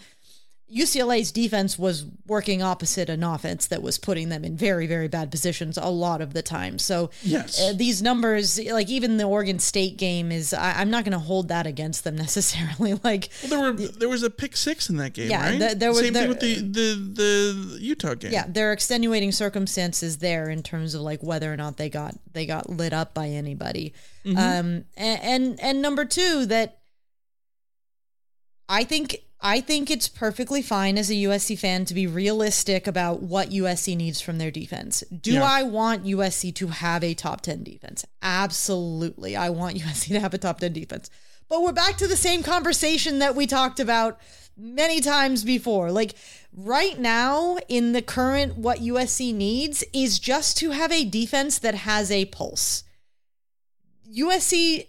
UCLA's 0.74 1.30
defense 1.30 1.78
was 1.78 2.04
working 2.26 2.60
opposite 2.60 3.08
an 3.08 3.22
offense 3.22 3.68
that 3.68 3.82
was 3.82 3.98
putting 3.98 4.30
them 4.30 4.44
in 4.44 4.56
very, 4.56 4.88
very 4.88 5.06
bad 5.06 5.30
positions 5.30 5.78
a 5.78 5.88
lot 5.88 6.20
of 6.20 6.32
the 6.34 6.42
time. 6.42 6.76
So 6.80 7.10
Yes. 7.22 7.60
uh, 7.60 7.72
these 7.72 8.02
numbers, 8.02 8.58
like 8.58 8.88
even 8.88 9.16
the 9.16 9.24
Oregon 9.24 9.60
State 9.60 9.96
game, 9.96 10.32
is 10.32 10.52
I, 10.52 10.72
I'm 10.80 10.90
not 10.90 11.04
going 11.04 11.12
to 11.12 11.20
hold 11.20 11.46
that 11.48 11.68
against 11.68 12.02
them 12.02 12.16
necessarily. 12.26 12.94
Like 13.04 13.28
Well, 13.44 13.50
there 13.50 13.60
were 13.60 13.72
there 13.74 14.08
was 14.08 14.24
a 14.24 14.30
pick 14.30 14.56
six 14.56 14.90
in 14.90 14.96
that 14.96 15.12
game, 15.12 15.30
Yeah, 15.30 15.50
right? 15.50 15.58
the- 15.58 15.74
there 15.76 15.90
was- 15.90 16.00
Same 16.00 16.12
there- 16.12 16.22
thing 16.22 16.28
with 16.30 16.40
the, 16.40 16.54
the 16.56 17.12
the 17.74 17.78
Utah 17.80 18.14
game. 18.14 18.32
yeah, 18.32 18.46
there 18.48 18.68
are 18.70 18.72
extenuating 18.72 19.30
circumstances 19.30 20.18
there 20.18 20.50
in 20.50 20.64
terms 20.64 20.94
of 20.94 21.00
like 21.02 21.22
whether 21.22 21.52
or 21.52 21.56
not 21.56 21.76
they 21.76 21.88
got 21.88 22.16
they 22.32 22.44
got 22.44 22.68
lit 22.68 22.92
up 22.92 23.14
by 23.14 23.28
anybody. 23.28 23.94
Mhm. 24.24 24.36
Um, 24.36 24.84
and, 24.96 25.20
and 25.22 25.60
and 25.60 25.80
number 25.80 26.04
two 26.04 26.44
that 26.46 26.78
I 28.68 28.82
think 28.82 29.18
I 29.40 29.60
think 29.60 29.90
it's 29.90 30.08
perfectly 30.08 30.62
fine 30.62 30.96
as 30.96 31.10
a 31.10 31.14
USC 31.14 31.58
fan 31.58 31.84
to 31.86 31.94
be 31.94 32.06
realistic 32.06 32.86
about 32.86 33.22
what 33.22 33.50
USC 33.50 33.96
needs 33.96 34.20
from 34.20 34.38
their 34.38 34.50
defense. 34.50 35.04
Do 35.10 35.34
Yeah. 35.34 35.44
I 35.44 35.62
want 35.62 36.04
USC 36.04 36.54
to 36.56 36.68
have 36.68 37.04
a 37.04 37.14
top 37.14 37.42
10 37.42 37.62
defense? 37.62 38.04
Absolutely. 38.22 39.36
I 39.36 39.50
want 39.50 39.76
USC 39.80 40.08
to 40.08 40.20
have 40.20 40.34
a 40.34 40.38
top 40.38 40.60
10 40.60 40.72
defense. 40.72 41.10
But 41.48 41.62
we're 41.62 41.72
back 41.72 41.96
to 41.98 42.08
the 42.08 42.16
same 42.16 42.42
conversation 42.42 43.18
that 43.20 43.36
we 43.36 43.46
talked 43.46 43.78
about 43.78 44.18
many 44.56 45.00
times 45.00 45.44
before. 45.44 45.92
Like 45.92 46.14
right 46.56 46.98
now 46.98 47.58
in 47.68 47.92
the 47.92 48.02
current 48.02 48.56
what 48.56 48.78
USC 48.78 49.34
needs 49.34 49.84
is 49.92 50.18
just 50.18 50.56
to 50.58 50.70
have 50.70 50.90
a 50.90 51.04
defense 51.04 51.58
that 51.58 51.74
has 51.74 52.10
a 52.10 52.24
pulse. 52.24 52.84
USC 54.10 54.86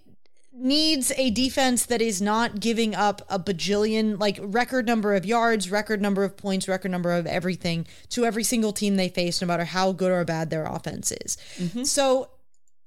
needs 0.59 1.11
a 1.17 1.29
defense 1.29 1.85
that 1.85 2.01
is 2.01 2.21
not 2.21 2.59
giving 2.59 2.95
up 2.95 3.21
a 3.29 3.39
bajillion, 3.39 4.19
like 4.19 4.39
record 4.41 4.85
number 4.85 5.15
of 5.15 5.25
yards, 5.25 5.69
record 5.69 6.01
number 6.01 6.23
of 6.23 6.35
points, 6.35 6.67
record 6.67 6.91
number 6.91 7.11
of 7.11 7.27
everything 7.27 7.85
to 8.09 8.25
every 8.25 8.43
single 8.43 8.73
team 8.73 8.95
they 8.95 9.09
face, 9.09 9.41
no 9.41 9.47
matter 9.47 9.65
how 9.65 9.91
good 9.91 10.11
or 10.11 10.25
bad 10.25 10.49
their 10.49 10.65
offense 10.65 11.11
is. 11.11 11.37
Mm-hmm. 11.57 11.83
So 11.83 12.29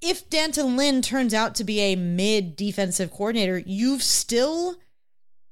if 0.01 0.29
D'Anton 0.29 0.75
Lynn 0.75 1.01
turns 1.01 1.33
out 1.33 1.55
to 1.55 1.63
be 1.63 1.79
a 1.79 1.95
mid 1.95 2.55
defensive 2.55 3.11
coordinator, 3.11 3.59
you've 3.59 4.03
still 4.03 4.77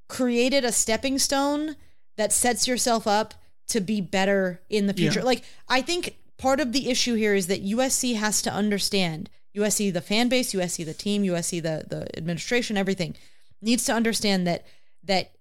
created 0.07 0.65
a 0.65 0.71
stepping 0.71 1.19
stone 1.19 1.75
that 2.17 2.33
sets 2.33 2.67
yourself 2.67 3.07
up 3.07 3.35
to 3.67 3.79
be 3.79 4.01
better 4.01 4.61
in 4.69 4.87
the 4.87 4.93
future. 4.93 5.19
Yeah. 5.19 5.25
Like, 5.25 5.43
I 5.67 5.81
think 5.81 6.17
part 6.37 6.59
of 6.59 6.73
the 6.73 6.89
issue 6.89 7.13
here 7.13 7.35
is 7.35 7.47
that 7.47 7.63
USC 7.63 8.15
has 8.15 8.41
to 8.41 8.51
understand 8.51 9.29
USC, 9.55 9.91
the 9.91 10.01
fan 10.01 10.29
base, 10.29 10.53
USC, 10.53 10.85
the 10.85 10.93
team, 10.93 11.23
USC, 11.23 11.61
the, 11.61 11.85
the 11.87 12.17
administration, 12.17 12.77
everything 12.77 13.15
needs 13.61 13.85
to 13.85 13.93
understand 13.93 14.47
that 14.47 14.65
that 15.03 15.31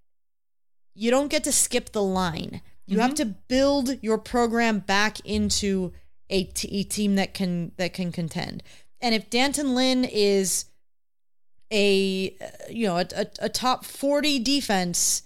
you 0.95 1.11
don't 1.11 1.29
get 1.29 1.45
to 1.45 1.53
skip 1.53 1.93
the 1.93 2.03
line. 2.03 2.61
You 2.87 3.01
have 3.01 3.15
mm-hmm. 3.15 3.31
to 3.31 3.37
build 3.49 4.03
your 4.03 4.19
program 4.19 4.79
back 4.79 5.21
into 5.21 5.93
a, 6.31 6.45
t- 6.45 6.81
a 6.81 6.83
team 6.85 7.17
that 7.17 7.35
can 7.35 7.73
that 7.77 7.93
can 7.93 8.13
contend. 8.13 8.63
And 9.01 9.15
if 9.15 9.31
D'Anton 9.31 9.75
Lynn 9.75 10.05
is 10.05 10.65
a 11.71 12.35
you 12.71 12.87
know 12.87 12.97
a, 12.97 13.07
a, 13.15 13.27
a 13.43 13.49
top 13.49 13.85
40 13.85 14.39
defense 14.39 15.23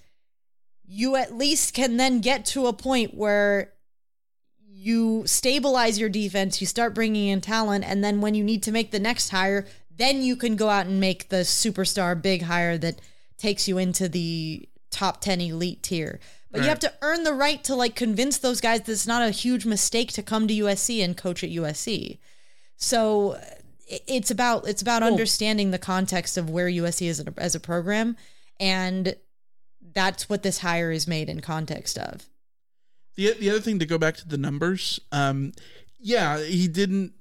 you 0.84 1.16
at 1.16 1.34
least 1.34 1.72
can 1.72 1.96
then 1.96 2.20
get 2.20 2.44
to 2.44 2.66
a 2.66 2.72
point 2.72 3.14
where 3.14 3.72
you 4.82 5.22
stabilize 5.26 6.00
your 6.00 6.08
defense, 6.08 6.60
you 6.60 6.66
start 6.66 6.92
bringing 6.92 7.28
in 7.28 7.40
talent, 7.40 7.84
and 7.84 8.02
then 8.02 8.20
when 8.20 8.34
you 8.34 8.42
need 8.42 8.64
to 8.64 8.72
make 8.72 8.90
the 8.90 8.98
next 8.98 9.28
hire, 9.28 9.64
then 9.96 10.22
you 10.22 10.34
can 10.34 10.56
go 10.56 10.68
out 10.68 10.86
and 10.86 10.98
make 10.98 11.28
the 11.28 11.36
superstar 11.36 12.20
big 12.20 12.42
hire 12.42 12.76
that 12.78 13.00
takes 13.38 13.68
you 13.68 13.78
into 13.78 14.08
the 14.08 14.68
top 14.90 15.20
10 15.20 15.40
elite 15.40 15.84
tier. 15.84 16.18
But 16.50 16.58
right. 16.58 16.64
you 16.64 16.68
have 16.68 16.80
to 16.80 16.92
earn 17.00 17.22
the 17.22 17.32
right 17.32 17.62
to 17.64 17.76
like 17.76 17.94
convince 17.94 18.38
those 18.38 18.60
guys 18.60 18.82
that 18.82 18.92
it's 18.92 19.06
not 19.06 19.22
a 19.22 19.30
huge 19.30 19.64
mistake 19.64 20.12
to 20.12 20.22
come 20.22 20.48
to 20.48 20.54
USC 20.54 21.02
and 21.02 21.16
coach 21.16 21.44
at 21.44 21.50
USC. 21.50 22.18
So 22.76 23.40
it's 23.86 24.30
about 24.30 24.66
it's 24.66 24.82
about 24.82 25.02
cool. 25.02 25.10
understanding 25.10 25.70
the 25.70 25.78
context 25.78 26.36
of 26.36 26.50
where 26.50 26.68
USC 26.68 27.06
is 27.06 27.20
as 27.38 27.54
a 27.54 27.60
program 27.60 28.16
and 28.58 29.14
that's 29.94 30.28
what 30.28 30.42
this 30.42 30.58
hire 30.58 30.90
is 30.90 31.06
made 31.06 31.28
in 31.28 31.40
context 31.40 31.98
of. 31.98 32.26
The 33.16 33.34
the 33.38 33.50
other 33.50 33.60
thing 33.60 33.78
to 33.78 33.86
go 33.86 33.98
back 33.98 34.16
to 34.16 34.28
the 34.28 34.38
numbers, 34.38 35.00
um, 35.10 35.52
yeah, 35.98 36.42
he 36.42 36.68
didn't 36.68 37.12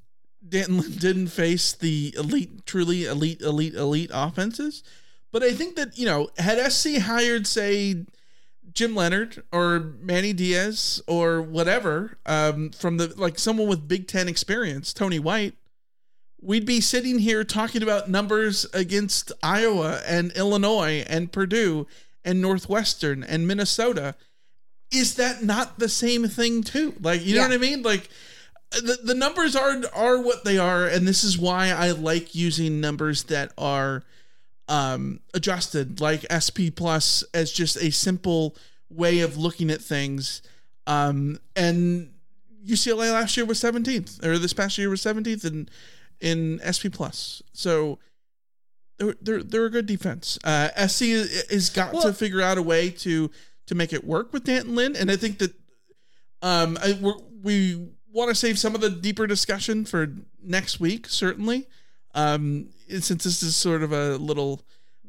didn't 0.48 1.00
didn't 1.00 1.28
face 1.28 1.74
the 1.74 2.14
elite, 2.18 2.66
truly 2.66 3.06
elite, 3.06 3.42
elite, 3.42 3.76
elite 3.76 4.12
offenses, 4.14 4.84
but 5.32 5.44
I 5.44 5.52
think 5.54 5.76
that 5.76 5.98
you 5.98 6.06
know 6.06 6.30
had 6.38 6.72
SC 6.72 6.98
hired 6.98 7.48
say 7.48 8.06
Jim 8.74 8.96
Leonard 8.96 9.44
or 9.52 9.80
Manny 10.00 10.34
Diaz 10.34 11.02
or 11.08 11.42
whatever 11.42 12.18
um, 12.26 12.72
from 12.72 12.98
the 12.98 13.14
like 13.18 13.38
someone 13.38 13.68
with 13.68 13.88
Big 13.88 14.08
Ten 14.08 14.28
experience, 14.28 14.94
Tony 14.94 15.20
White, 15.20 15.56
we'd 16.42 16.66
be 16.66 16.82
sitting 16.82 17.20
here 17.20 17.44
talking 17.44 17.84
about 17.84 18.10
numbers 18.10 18.66
against 18.74 19.32
Iowa 19.44 20.02
and 20.06 20.32
Illinois 20.34 21.06
and 21.08 21.32
Purdue 21.32 21.88
and 22.24 22.42
Northwestern 22.42 23.24
and 23.24 23.48
Minnesota. 23.48 24.16
Is 24.92 25.16
that 25.16 25.44
not 25.44 25.80
the 25.80 25.90
same 25.90 26.28
thing 26.28 26.64
too? 26.64 26.94
Like, 27.02 27.26
you 27.26 27.36
know 27.36 27.42
what 27.44 27.54
I 27.54 27.58
mean? 27.58 27.82
Like 27.82 28.10
the, 28.72 29.00
the 29.04 29.16
numbers 29.16 29.56
are 29.56 29.82
are 29.94 30.22
what 30.22 30.44
they 30.44 30.58
are, 30.58 30.88
and 30.88 31.08
this 31.08 31.24
is 31.24 31.38
why 31.38 31.70
I 31.70 31.92
like 31.92 32.34
using 32.36 32.80
numbers 32.80 33.24
that 33.24 33.52
are 33.58 34.04
um 34.68 35.20
adjusted, 35.34 36.00
like 36.00 36.26
SP 36.32 36.72
plus 36.76 37.24
as 37.34 37.52
just 37.52 37.78
a 37.78 37.92
simple 37.92 38.56
way 38.90 39.20
of 39.22 39.38
looking 39.38 39.70
at 39.70 39.82
things. 39.82 40.42
Um 40.88 41.40
and 41.56 42.14
UCLA 42.66 43.12
last 43.12 43.36
year 43.36 43.46
was 43.46 43.60
17th, 43.60 44.26
or 44.26 44.38
this 44.38 44.54
past 44.54 44.78
year 44.78 44.90
was 44.90 45.02
17th 45.02 45.46
in 45.46 45.70
in 46.22 46.62
SP 46.64 46.88
plus. 46.92 47.42
So 47.54 48.00
they're 48.98 49.16
they're, 49.22 49.44
they're 49.44 49.66
a 49.66 49.70
good 49.70 49.86
defense. 49.86 50.38
Uh, 50.44 50.70
SC 50.88 51.02
has 51.50 51.70
got 51.70 51.94
well, 51.94 52.04
to 52.04 52.14
figure 52.14 52.42
out 52.42 52.58
a 52.58 52.62
way 52.62 52.90
to 52.90 53.32
to 53.72 53.76
make 53.76 53.94
it 53.94 54.04
work 54.04 54.34
with 54.34 54.44
D'Anton 54.44 54.76
Lynn, 54.76 54.98
and 54.98 55.10
I 55.10 55.16
think 55.16 55.38
that 55.40 55.54
um 56.42 56.78
I, 56.82 57.00
we 57.42 57.88
want 58.12 58.28
to 58.28 58.36
save 58.36 58.60
some 58.60 58.76
of 58.76 58.82
the 58.82 58.90
deeper 58.90 59.26
discussion 59.26 59.86
for 59.86 60.14
next 60.44 60.82
week, 60.82 61.08
certainly. 61.08 61.68
Um, 62.14 62.68
since 62.90 63.24
this 63.24 63.42
is 63.42 63.56
sort 63.56 63.82
of 63.84 63.94
a 63.94 64.18
little 64.18 64.62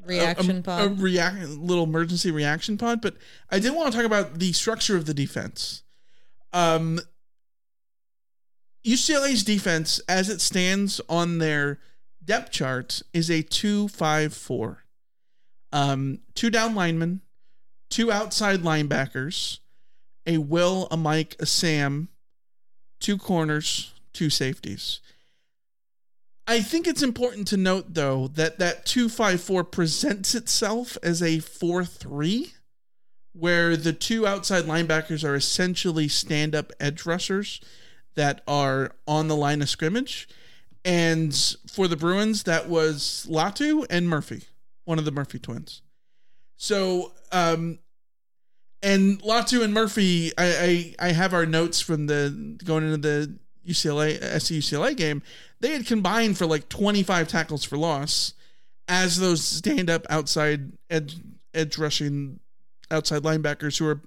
reaction 0.06 0.58
a, 0.58 0.62
pod, 0.62 0.82
a 0.84 0.88
react, 0.94 1.42
little 1.48 1.82
emergency 1.82 2.30
reaction 2.30 2.78
pod, 2.78 3.02
but 3.02 3.16
I 3.50 3.58
did 3.58 3.74
want 3.74 3.90
to 3.90 3.98
talk 3.98 4.06
about 4.06 4.38
the 4.38 4.52
structure 4.52 4.96
of 4.96 5.06
the 5.06 5.14
defense. 5.14 5.82
Um, 6.52 7.00
UCLA's 8.86 9.42
defense, 9.42 10.00
as 10.08 10.28
it 10.28 10.40
stands 10.40 11.00
on 11.08 11.38
their 11.38 11.80
depth 12.24 12.52
chart 12.52 13.02
is 13.12 13.28
a 13.28 13.42
254. 13.42 14.84
Um, 15.72 16.20
two 16.34 16.50
down 16.50 16.76
linemen, 16.76 17.22
two 17.92 18.10
outside 18.10 18.60
linebackers, 18.60 19.58
a 20.26 20.38
Will, 20.38 20.88
a 20.90 20.96
Mike, 20.96 21.36
a 21.38 21.46
Sam, 21.46 22.08
two 23.00 23.18
corners, 23.18 23.92
two 24.12 24.30
safeties. 24.30 25.00
I 26.46 26.60
think 26.60 26.88
it's 26.88 27.02
important 27.02 27.46
to 27.48 27.56
note 27.56 27.94
though 27.94 28.28
that 28.28 28.58
that 28.58 28.84
254 28.84 29.64
presents 29.64 30.34
itself 30.34 30.98
as 31.02 31.22
a 31.22 31.38
4-3 31.38 32.52
where 33.32 33.76
the 33.76 33.92
two 33.92 34.26
outside 34.26 34.64
linebackers 34.64 35.24
are 35.24 35.34
essentially 35.34 36.08
stand-up 36.08 36.72
edge 36.80 37.06
rushers 37.06 37.60
that 38.14 38.42
are 38.46 38.92
on 39.06 39.28
the 39.28 39.36
line 39.36 39.62
of 39.62 39.70
scrimmage 39.70 40.28
and 40.84 41.34
for 41.70 41.86
the 41.86 41.96
Bruins, 41.96 42.42
that 42.44 42.68
was 42.68 43.26
Latu 43.30 43.86
and 43.88 44.08
Murphy, 44.08 44.44
one 44.84 44.98
of 44.98 45.04
the 45.04 45.12
Murphy 45.12 45.38
twins. 45.38 45.82
So, 46.56 47.12
um, 47.32 47.78
and 48.82 49.20
Latu 49.22 49.62
and 49.62 49.72
Murphy, 49.72 50.32
I, 50.36 50.94
I, 51.00 51.08
I 51.08 51.12
have 51.12 51.34
our 51.34 51.46
notes 51.46 51.80
from 51.80 52.06
the 52.06 52.58
going 52.64 52.84
into 52.84 52.96
the 52.98 53.38
UCLA 53.66 54.18
SC 54.40 54.52
UCLA 54.52 54.96
game. 54.96 55.22
They 55.60 55.72
had 55.72 55.86
combined 55.86 56.36
for 56.36 56.46
like 56.46 56.68
25 56.68 57.28
tackles 57.28 57.64
for 57.64 57.76
loss 57.76 58.34
as 58.88 59.18
those 59.18 59.44
stand 59.44 59.88
up 59.88 60.04
outside 60.10 60.72
edge, 60.90 61.16
edge 61.54 61.78
rushing 61.78 62.40
outside 62.90 63.22
linebackers 63.22 63.78
who 63.78 63.86
are 63.86 64.00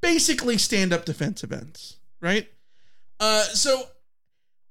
basically 0.00 0.58
stand 0.58 0.92
up 0.92 1.04
defensive 1.04 1.52
ends, 1.52 1.98
right? 2.20 2.48
Uh, 3.20 3.42
so 3.42 3.84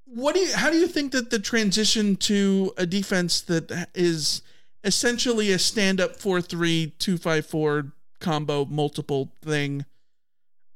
what 0.06 0.36
do 0.36 0.42
you 0.42 0.54
how 0.54 0.70
do 0.70 0.78
you 0.78 0.88
think 0.88 1.12
that 1.12 1.30
the 1.30 1.40
transition 1.40 2.16
to 2.16 2.72
a 2.78 2.86
defense 2.86 3.42
that 3.42 3.90
is 3.96 4.43
essentially 4.84 5.52
a 5.52 5.60
stand 5.60 6.02
up 6.02 6.18
4-3 6.18 7.92
combo 8.20 8.66
multiple 8.66 9.32
thing 9.42 9.86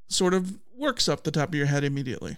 sort 0.10 0.34
of 0.34 0.60
works 0.76 1.08
up 1.10 1.24
the 1.24 1.32
top 1.32 1.50
of 1.50 1.56
your 1.56 1.65
head 1.65 1.84
immediately. 1.84 2.38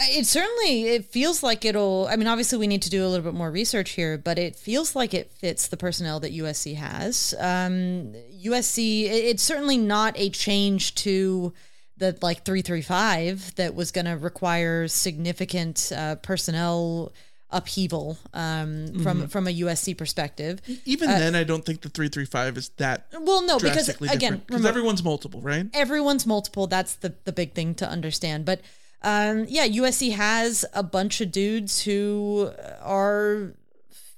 It 0.00 0.26
certainly 0.26 0.84
it 0.84 1.06
feels 1.06 1.42
like 1.42 1.64
it'll 1.64 2.06
i 2.08 2.14
mean 2.14 2.28
obviously 2.28 2.56
we 2.56 2.68
need 2.68 2.82
to 2.82 2.90
do 2.90 3.04
a 3.04 3.08
little 3.08 3.24
bit 3.24 3.36
more 3.36 3.50
research 3.50 3.90
here 3.90 4.16
but 4.16 4.38
it 4.38 4.54
feels 4.54 4.94
like 4.94 5.12
it 5.12 5.32
fits 5.32 5.66
the 5.66 5.76
personnel 5.76 6.20
that 6.20 6.32
usc 6.32 6.72
has. 6.76 7.34
Um, 7.38 8.12
usc 8.44 8.78
it's 8.78 9.42
certainly 9.42 9.76
not 9.76 10.14
a 10.16 10.30
change 10.30 10.94
to 10.96 11.52
the 11.96 12.16
like 12.22 12.44
335 12.44 13.56
that 13.56 13.74
was 13.74 13.90
going 13.90 14.04
to 14.04 14.12
require 14.12 14.86
significant 14.86 15.90
uh, 15.94 16.14
personnel 16.16 17.12
upheaval 17.50 18.18
um, 18.34 18.88
from 19.02 19.18
mm-hmm. 19.18 19.26
from 19.26 19.46
a 19.46 19.60
USC 19.60 19.96
perspective. 19.96 20.60
Even 20.84 21.08
uh, 21.08 21.18
then, 21.18 21.34
I 21.34 21.44
don't 21.44 21.64
think 21.64 21.80
the 21.80 21.88
three 21.88 22.08
three 22.08 22.24
five 22.24 22.56
is 22.56 22.70
that 22.76 23.06
well. 23.12 23.42
No, 23.42 23.58
because 23.58 23.88
again, 23.88 24.42
because 24.46 24.64
everyone's 24.64 25.02
multiple, 25.02 25.40
right? 25.40 25.66
Everyone's 25.72 26.26
multiple. 26.26 26.66
That's 26.66 26.94
the 26.94 27.14
the 27.24 27.32
big 27.32 27.54
thing 27.54 27.74
to 27.76 27.88
understand. 27.88 28.44
But 28.44 28.60
um, 29.02 29.46
yeah, 29.48 29.66
USC 29.66 30.12
has 30.12 30.64
a 30.74 30.82
bunch 30.82 31.20
of 31.20 31.30
dudes 31.30 31.82
who 31.82 32.50
are 32.82 33.54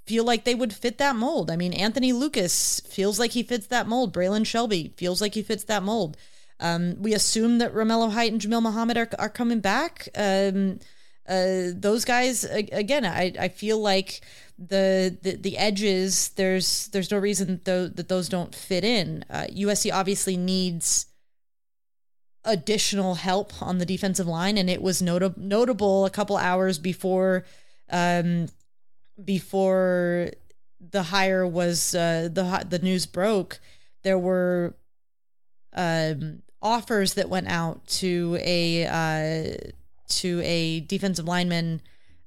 feel 0.07 0.25
like 0.25 0.45
they 0.45 0.57
would 0.57 0.73
fit 0.73 0.99
that 0.99 1.15
mold. 1.15 1.51
I 1.51 1.57
mean, 1.57 1.73
Anthony 1.73 2.13
Lucas 2.13 2.81
feels 2.81 3.21
like 3.21 3.31
he 3.33 3.45
fits 3.45 3.69
that 3.69 3.87
mold. 3.87 4.13
Braylan 4.13 4.45
Shelby 4.45 4.93
feels 4.97 5.21
like 5.21 5.35
he 5.35 5.43
fits 5.43 5.65
that 5.65 5.85
mold. 5.85 6.17
Um, 6.59 7.01
we 7.01 7.15
assume 7.15 7.59
that 7.59 7.73
Romello 7.73 8.11
Height 8.11 8.33
and 8.33 8.41
Jamil 8.41 8.61
Muhammad 8.61 8.99
are, 8.99 9.09
are 9.19 9.29
coming 9.29 9.61
back. 9.61 10.09
Um, 10.17 10.81
uh, 11.31 11.71
those 11.75 12.05
guys 12.05 12.45
again, 12.45 13.05
I, 13.05 13.33
I 13.39 13.49
feel 13.49 13.79
like 13.79 14.21
the, 14.59 15.17
the 15.23 15.37
the 15.37 15.57
edges 15.57 16.31
there's 16.31 16.89
there's 16.89 17.11
no 17.11 17.19
reason 17.19 17.61
th- 17.65 17.93
that 17.95 18.09
those 18.09 18.29
don't 18.29 18.55
fit 18.55 18.83
in. 18.83 19.25
Uh, 19.31 19.47
USC 19.51 19.93
obviously 19.93 20.37
needs 20.37 21.07
additional 22.45 23.15
help 23.15 23.63
on 23.63 23.79
the 23.79 23.87
defensive 23.87 24.27
line, 24.27 24.59
and 24.59 24.69
it 24.69 24.83
was 24.83 25.01
nota- 25.01 25.35
notable 25.37 26.05
a 26.05 26.11
couple 26.11 26.37
hours 26.37 26.79
before 26.79 27.45
um, 27.91 28.49
before 29.23 30.31
the 30.81 31.05
hire 31.05 31.47
was 31.47 31.95
uh, 31.95 32.29
the 32.33 32.67
the 32.69 32.81
news 32.81 33.07
broke. 33.07 33.61
There 34.03 34.19
were 34.19 34.75
um, 35.75 36.43
offers 36.61 37.15
that 37.15 37.29
went 37.29 37.47
out 37.47 37.87
to 37.87 38.37
a 38.41 38.87
uh, 38.87 39.71
to 40.11 40.41
a 40.45 40.81
defensive 40.81 41.27
lineman 41.27 41.81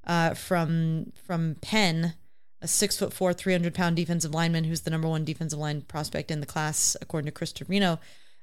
uh, 0.06 0.34
from 0.34 1.12
from 1.26 1.56
Penn, 1.62 2.14
a 2.62 2.68
six 2.68 2.98
foot 2.98 3.14
four, 3.14 3.34
three 3.34 3.54
hundred 3.54 3.74
pound 3.74 3.96
defensive 3.96 4.34
lineman 4.34 4.64
who's 4.64 4.82
the 4.82 4.92
number 4.92 5.08
one 5.08 5.24
defensive 5.24 5.60
line 5.60 5.82
prospect 5.82 6.32
in 6.32 6.40
the 6.40 6.46
class, 6.46 6.98
according 7.02 7.26
to 7.26 7.32
Chris 7.32 7.52
Torino. 7.52 8.00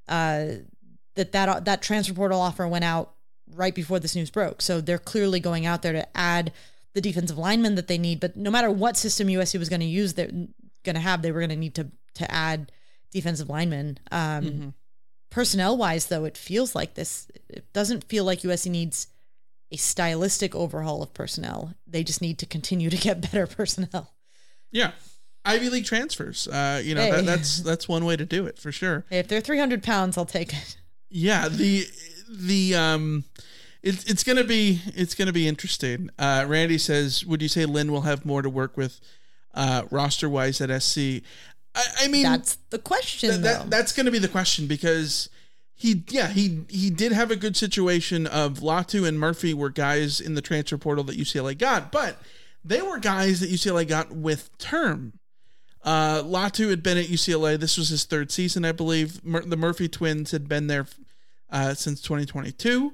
Uh, 0.09 0.47
that 1.17 1.33
that 1.33 1.65
that 1.65 1.83
transfer 1.83 2.15
portal 2.15 2.41
offer 2.41 2.67
went 2.67 2.85
out 2.85 3.15
right 3.55 3.75
before 3.75 3.99
this 3.99 4.15
news 4.15 4.31
broke, 4.31 4.63
so 4.63 4.81
they're 4.81 4.99
clearly 4.99 5.41
going 5.41 5.67
out 5.67 5.83
there 5.83 5.93
to 5.93 6.17
add 6.17 6.53
the 6.95 7.01
defensive 7.01 7.39
lineman 7.39 7.75
that 7.75 7.89
they 7.89 7.99
need. 7.99 8.21
But 8.21 8.37
no 8.37 8.51
matter 8.51 8.71
what 8.71 8.97
system 8.97 9.29
USC 9.29 9.59
was 9.59 9.69
going 9.69 9.81
to 9.81 9.87
use, 9.87 10.15
they're 10.15 10.31
going 10.83 10.95
to 10.95 11.01
have, 11.01 11.23
they 11.23 11.31
were 11.31 11.41
going 11.41 11.51
to 11.51 11.57
need 11.57 11.75
to 11.75 11.89
to 12.15 12.31
add 12.31 12.73
defensive 13.11 13.49
linemen. 13.49 13.99
Um, 14.11 14.45
mm-hmm 14.45 14.69
personnel 15.31 15.77
wise, 15.77 16.07
though, 16.07 16.25
it 16.25 16.37
feels 16.37 16.75
like 16.75 16.95
this. 16.95 17.29
It 17.49 17.73
doesn't 17.73 18.05
feel 18.05 18.25
like 18.25 18.41
USC 18.41 18.71
needs 18.71 19.07
a 19.73 19.77
stylistic 19.77 20.55
overhaul 20.55 21.03
of 21.03 21.15
personnel. 21.15 21.75
They 21.87 22.03
just 22.05 22.21
need 22.21 22.39
to 22.39 22.47
continue 22.47 22.91
to 22.91 22.97
get 22.97 23.21
better 23.21 23.47
personnel. 23.47 24.13
Yeah. 24.73 24.93
Ivy 25.45 25.71
League 25.71 25.85
transfers. 25.87 26.47
Uh, 26.49 26.83
you 26.85 26.95
know, 26.95 27.03
Hey. 27.03 27.11
that, 27.13 27.25
that's 27.27 27.61
that's 27.61 27.89
one 27.89 28.05
way 28.05 28.17
to 28.17 28.27
do 28.27 28.47
it 28.47 28.59
for 28.59 28.71
sure. 28.73 29.05
If 29.11 29.29
they're 29.29 29.41
300 29.41 29.83
pounds, 29.83 30.19
I'll 30.19 30.27
take 30.27 30.53
it. 30.53 30.77
Yeah, 31.09 31.49
the 31.49 31.87
the 32.29 32.75
um 32.77 33.25
it's 33.83 34.05
it's 34.05 34.23
gonna 34.23 34.45
be 34.45 34.81
it's 34.95 35.15
gonna 35.15 35.33
be 35.33 35.49
interesting. 35.49 36.11
Uh 36.19 36.45
Randy 36.47 36.79
says, 36.79 37.25
Would 37.25 37.41
you 37.43 37.49
say 37.49 37.65
Lynn 37.65 37.91
will 37.91 38.03
have 38.03 38.25
more 38.27 38.43
to 38.43 38.51
work 38.51 38.77
with 38.77 39.01
uh 39.55 39.85
roster 39.91 40.29
wise 40.29 40.61
at 40.61 40.83
SC? 40.83 41.23
I, 41.75 41.85
I 42.01 42.09
mean 42.09 42.25
That's 42.25 42.57
the 42.71 42.79
question, 42.79 43.31
though. 43.43 43.49
that 43.61 43.71
that's 43.71 43.93
gonna 43.93 44.11
be 44.11 44.19
the 44.19 44.29
question 44.29 44.67
because 44.67 45.31
he 45.81 46.05
yeah, 46.09 46.29
he 46.29 46.67
he 46.69 46.91
did 46.91 47.11
have 47.13 47.31
a 47.31 47.37
good 47.37 47.57
situation 47.57 48.27
of 48.27 48.59
Latu 48.59 49.09
and 49.09 49.19
Murphy 49.19 49.55
were 49.55 49.71
guys 49.71 50.21
in 50.21 50.35
the 50.35 50.43
transfer 50.43 50.77
portal 50.77 51.05
that 51.05 51.17
UCLA 51.17 51.57
got, 51.57 51.91
but 51.91 52.19
they 52.63 52.83
were 52.83 52.99
guys 52.99 53.41
that 53.41 53.49
UCLA 53.49 53.89
got 53.89 54.13
with 54.13 54.51
term. 54.59 55.15
Uh, 55.83 56.23
Latu 56.23 56.69
had 56.69 56.83
been 56.83 56.99
at 56.99 57.07
UCLA. 57.07 57.59
This 57.59 57.79
was 57.79 57.89
his 57.89 58.05
third 58.05 58.31
season, 58.31 58.67
I 58.67 58.73
believe. 58.73 59.25
Mur- 59.25 59.41
the 59.41 59.57
Murphy 59.57 59.89
twins 59.89 60.33
had 60.33 60.51
been 60.51 60.67
there 60.67 60.87
uh, 61.49 61.73
since 61.73 62.03
2022. 62.03 62.93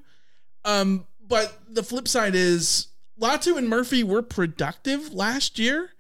Um, 0.65 1.07
but 1.27 1.59
the 1.69 1.83
flip 1.83 2.07
side 2.07 2.37
is 2.37 2.87
Latu 3.21 3.59
and 3.59 3.69
Murphy 3.69 4.05
were 4.05 4.23
productive 4.23 5.13
last 5.13 5.59
year. 5.59 5.91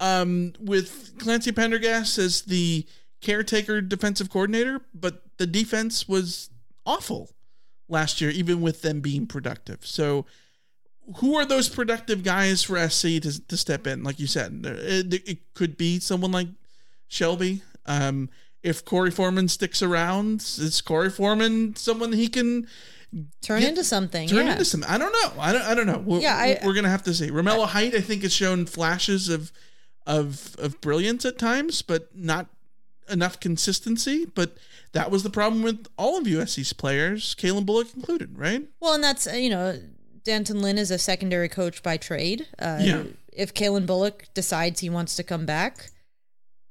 Um, 0.00 0.54
with 0.58 1.16
Clancy 1.20 1.52
Pendergast 1.52 2.18
as 2.18 2.42
the 2.42 2.84
caretaker 3.26 3.80
defensive 3.80 4.30
coordinator, 4.30 4.80
but 4.94 5.22
the 5.38 5.46
defense 5.46 6.08
was 6.08 6.50
awful 6.86 7.30
last 7.88 8.20
year, 8.20 8.30
even 8.30 8.60
with 8.60 8.82
them 8.82 9.00
being 9.00 9.26
productive. 9.26 9.80
So, 9.84 10.24
who 11.16 11.36
are 11.36 11.44
those 11.44 11.68
productive 11.68 12.22
guys 12.24 12.62
for 12.62 12.76
SC 12.88 13.20
to, 13.22 13.46
to 13.48 13.56
step 13.56 13.86
in? 13.86 14.02
Like 14.02 14.18
you 14.18 14.26
said, 14.26 14.62
it, 14.64 15.28
it 15.28 15.38
could 15.54 15.76
be 15.76 16.00
someone 16.00 16.32
like 16.32 16.48
Shelby. 17.08 17.62
Um, 17.86 18.28
if 18.62 18.84
Korey 18.84 19.12
Foreman 19.12 19.48
sticks 19.48 19.82
around, 19.82 20.40
is 20.40 20.82
Korey 20.84 21.12
Foreman 21.12 21.76
someone 21.76 22.12
he 22.12 22.28
can 22.28 22.66
Turn 23.40 23.60
get- 23.60 23.68
into 23.70 23.84
something. 23.84 24.28
turn 24.28 24.46
yeah. 24.46 24.52
into 24.52 24.64
something? 24.64 24.90
I 24.90 24.98
don't 24.98 25.12
know. 25.12 25.40
I 25.40 25.52
don't. 25.52 25.62
I 25.62 25.74
don't 25.74 25.86
know. 25.86 26.02
We're, 26.04 26.20
Yeah, 26.20 26.34
I- 26.36 26.58
we're 26.64 26.74
gonna 26.74 26.90
have 26.90 27.04
to 27.04 27.14
see. 27.14 27.30
Romello 27.30 27.66
Height, 27.66 27.94
I 27.94 28.00
think, 28.00 28.22
has 28.22 28.32
shown 28.32 28.66
flashes 28.66 29.28
of 29.28 29.52
of 30.06 30.56
of 30.58 30.80
brilliance 30.80 31.24
at 31.24 31.38
times, 31.38 31.82
but 31.82 32.08
not 32.16 32.46
enough 33.08 33.40
consistency. 33.40 34.26
But 34.26 34.56
that 34.92 35.10
was 35.10 35.22
the 35.22 35.30
problem 35.30 35.62
with 35.62 35.86
all 35.96 36.18
of 36.18 36.24
USC's 36.24 36.72
players, 36.72 37.34
Calen 37.34 37.66
Bullock 37.66 37.94
included, 37.94 38.36
right? 38.38 38.62
Well, 38.80 38.94
and 38.94 39.04
that's, 39.04 39.26
you 39.32 39.50
know, 39.50 39.80
D'Anton 40.24 40.60
Lynn 40.60 40.78
is 40.78 40.90
a 40.90 40.98
secondary 40.98 41.48
coach 41.48 41.82
by 41.82 41.96
trade. 41.96 42.46
Uh, 42.58 42.78
Yeah. 42.80 43.02
If 43.32 43.52
Calen 43.52 43.84
Bullock 43.86 44.28
decides 44.32 44.80
he 44.80 44.88
wants 44.88 45.14
to 45.16 45.22
come 45.22 45.44
back, 45.44 45.90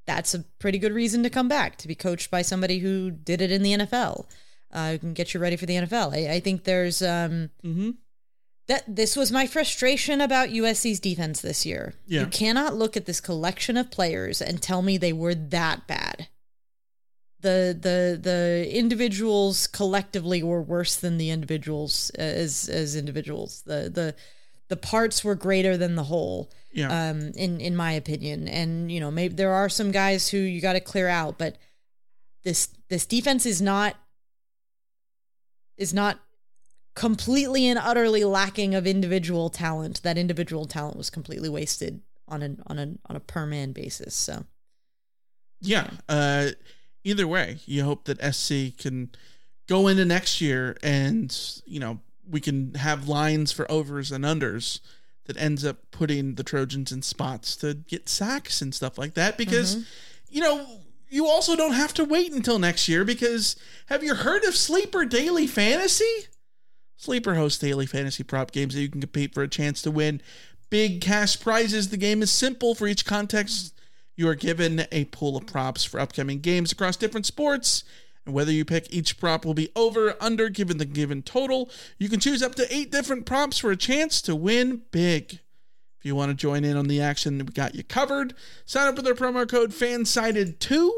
that's 0.06 0.34
a 0.34 0.40
pretty 0.58 0.78
good 0.78 0.92
reason 0.92 1.22
to 1.22 1.30
come 1.30 1.48
back, 1.48 1.76
to 1.78 1.88
be 1.88 1.94
coached 1.94 2.30
by 2.30 2.42
somebody 2.42 2.80
who 2.80 3.10
did 3.10 3.40
it 3.40 3.52
in 3.52 3.62
the 3.62 3.72
NFL. 3.72 4.26
Uh, 4.72 4.90
who 4.92 4.98
can 4.98 5.14
get 5.14 5.32
you 5.32 5.38
ready 5.40 5.54
for 5.56 5.64
the 5.64 5.74
NFL. 5.74 6.12
I, 6.12 6.34
I 6.34 6.40
think 6.40 6.64
there's 6.64 7.00
um, 7.00 7.50
Mm-hmm. 7.64 7.90
That 8.66 8.84
this 8.96 9.14
was 9.14 9.30
my 9.30 9.46
frustration 9.46 10.20
about 10.20 10.48
USC's 10.48 10.98
defense 10.98 11.40
this 11.40 11.64
year. 11.64 11.94
Yeah. 12.06 12.22
You 12.22 12.26
cannot 12.26 12.74
look 12.74 12.96
at 12.96 13.06
this 13.06 13.20
collection 13.20 13.76
of 13.76 13.90
players 13.90 14.42
and 14.42 14.60
tell 14.60 14.82
me 14.82 14.98
they 14.98 15.12
were 15.12 15.34
that 15.34 15.86
bad. 15.86 16.28
The 17.40 17.76
the 17.80 18.18
the 18.20 18.68
individuals 18.76 19.66
collectively 19.68 20.42
were 20.42 20.62
worse 20.62 20.96
than 20.96 21.16
the 21.16 21.30
individuals 21.30 22.10
uh, 22.18 22.22
as 22.22 22.68
as 22.68 22.96
individuals. 22.96 23.62
The 23.66 23.90
the 23.92 24.14
the 24.68 24.76
parts 24.76 25.22
were 25.22 25.36
greater 25.36 25.76
than 25.76 25.94
the 25.94 26.04
whole. 26.04 26.50
Yeah. 26.72 27.10
Um 27.10 27.32
in 27.36 27.60
in 27.60 27.76
my 27.76 27.92
opinion. 27.92 28.48
And 28.48 28.90
you 28.90 28.98
know, 28.98 29.12
maybe 29.12 29.34
there 29.34 29.52
are 29.52 29.68
some 29.68 29.92
guys 29.92 30.28
who 30.28 30.38
you 30.38 30.60
got 30.60 30.72
to 30.72 30.80
clear 30.80 31.08
out, 31.08 31.38
but 31.38 31.56
this 32.42 32.68
this 32.88 33.06
defense 33.06 33.46
is 33.46 33.62
not 33.62 33.96
is 35.76 35.94
not 35.94 36.18
completely 36.96 37.68
and 37.68 37.78
utterly 37.78 38.24
lacking 38.24 38.74
of 38.74 38.86
individual 38.86 39.50
talent. 39.50 40.02
That 40.02 40.18
individual 40.18 40.66
talent 40.66 40.96
was 40.96 41.10
completely 41.10 41.48
wasted 41.48 42.00
on 42.26 42.42
an 42.42 42.62
on 42.66 42.78
a 42.80 42.94
on 43.06 43.14
a 43.14 43.20
per 43.20 43.46
man 43.46 43.70
basis. 43.70 44.14
So 44.14 44.44
yeah. 45.60 45.90
Uh, 46.08 46.48
either 47.04 47.28
way, 47.28 47.58
you 47.66 47.84
hope 47.84 48.04
that 48.06 48.34
SC 48.34 48.76
can 48.76 49.10
go 49.68 49.86
into 49.86 50.04
next 50.04 50.40
year 50.40 50.76
and 50.82 51.36
you 51.64 51.78
know 51.78 52.00
we 52.28 52.40
can 52.40 52.74
have 52.74 53.08
lines 53.08 53.52
for 53.52 53.70
overs 53.70 54.10
and 54.10 54.24
unders 54.24 54.80
that 55.26 55.36
ends 55.36 55.64
up 55.64 55.78
putting 55.90 56.36
the 56.36 56.44
Trojans 56.44 56.92
in 56.92 57.02
spots 57.02 57.56
to 57.56 57.74
get 57.74 58.08
sacks 58.08 58.62
and 58.62 58.74
stuff 58.74 58.96
like 58.96 59.14
that 59.14 59.36
because 59.36 59.84
you 60.28 60.40
know 60.40 60.66
you 61.08 61.26
also 61.26 61.56
don't 61.56 61.72
have 61.72 61.94
to 61.94 62.04
wait 62.04 62.32
until 62.32 62.58
next 62.58 62.88
year 62.88 63.04
because 63.04 63.56
have 63.86 64.02
you 64.02 64.14
heard 64.14 64.44
of 64.44 64.56
Sleeper 64.56 65.04
Daily 65.04 65.46
Fantasy? 65.46 66.26
Sleeper 66.96 67.34
hosts 67.34 67.58
daily 67.58 67.86
fantasy 67.86 68.24
prop 68.24 68.52
games 68.52 68.74
that 68.74 68.80
you 68.80 68.88
can 68.88 69.00
compete 69.00 69.34
for 69.34 69.42
a 69.42 69.48
chance 69.48 69.82
to 69.82 69.90
win 69.90 70.20
big 70.70 71.00
cash 71.00 71.38
prizes. 71.38 71.90
The 71.90 71.96
game 71.96 72.22
is 72.22 72.30
simple 72.30 72.74
for 72.74 72.86
each 72.86 73.04
context. 73.04 73.74
You 74.16 74.28
are 74.28 74.34
given 74.34 74.86
a 74.90 75.04
pool 75.06 75.36
of 75.36 75.46
props 75.46 75.84
for 75.84 76.00
upcoming 76.00 76.40
games 76.40 76.72
across 76.72 76.96
different 76.96 77.26
sports. 77.26 77.84
And 78.24 78.34
whether 78.34 78.50
you 78.50 78.64
pick 78.64 78.92
each 78.92 79.18
prop 79.18 79.44
will 79.44 79.54
be 79.54 79.70
over, 79.76 80.16
under, 80.20 80.48
given 80.48 80.78
the 80.78 80.84
given 80.84 81.22
total. 81.22 81.70
You 81.98 82.08
can 82.08 82.18
choose 82.18 82.42
up 82.42 82.54
to 82.56 82.74
eight 82.74 82.90
different 82.90 83.26
props 83.26 83.58
for 83.58 83.70
a 83.70 83.76
chance 83.76 84.20
to 84.22 84.34
win 84.34 84.82
big. 84.90 85.40
If 85.98 86.04
you 86.04 86.16
want 86.16 86.30
to 86.30 86.34
join 86.34 86.64
in 86.64 86.76
on 86.76 86.88
the 86.88 87.00
action, 87.00 87.38
we 87.38 87.44
got 87.44 87.74
you 87.74 87.84
covered. 87.84 88.34
Sign 88.64 88.88
up 88.88 88.96
with 88.96 89.06
our 89.06 89.14
promo 89.14 89.48
code 89.48 89.70
FANSIDED2 89.70 90.90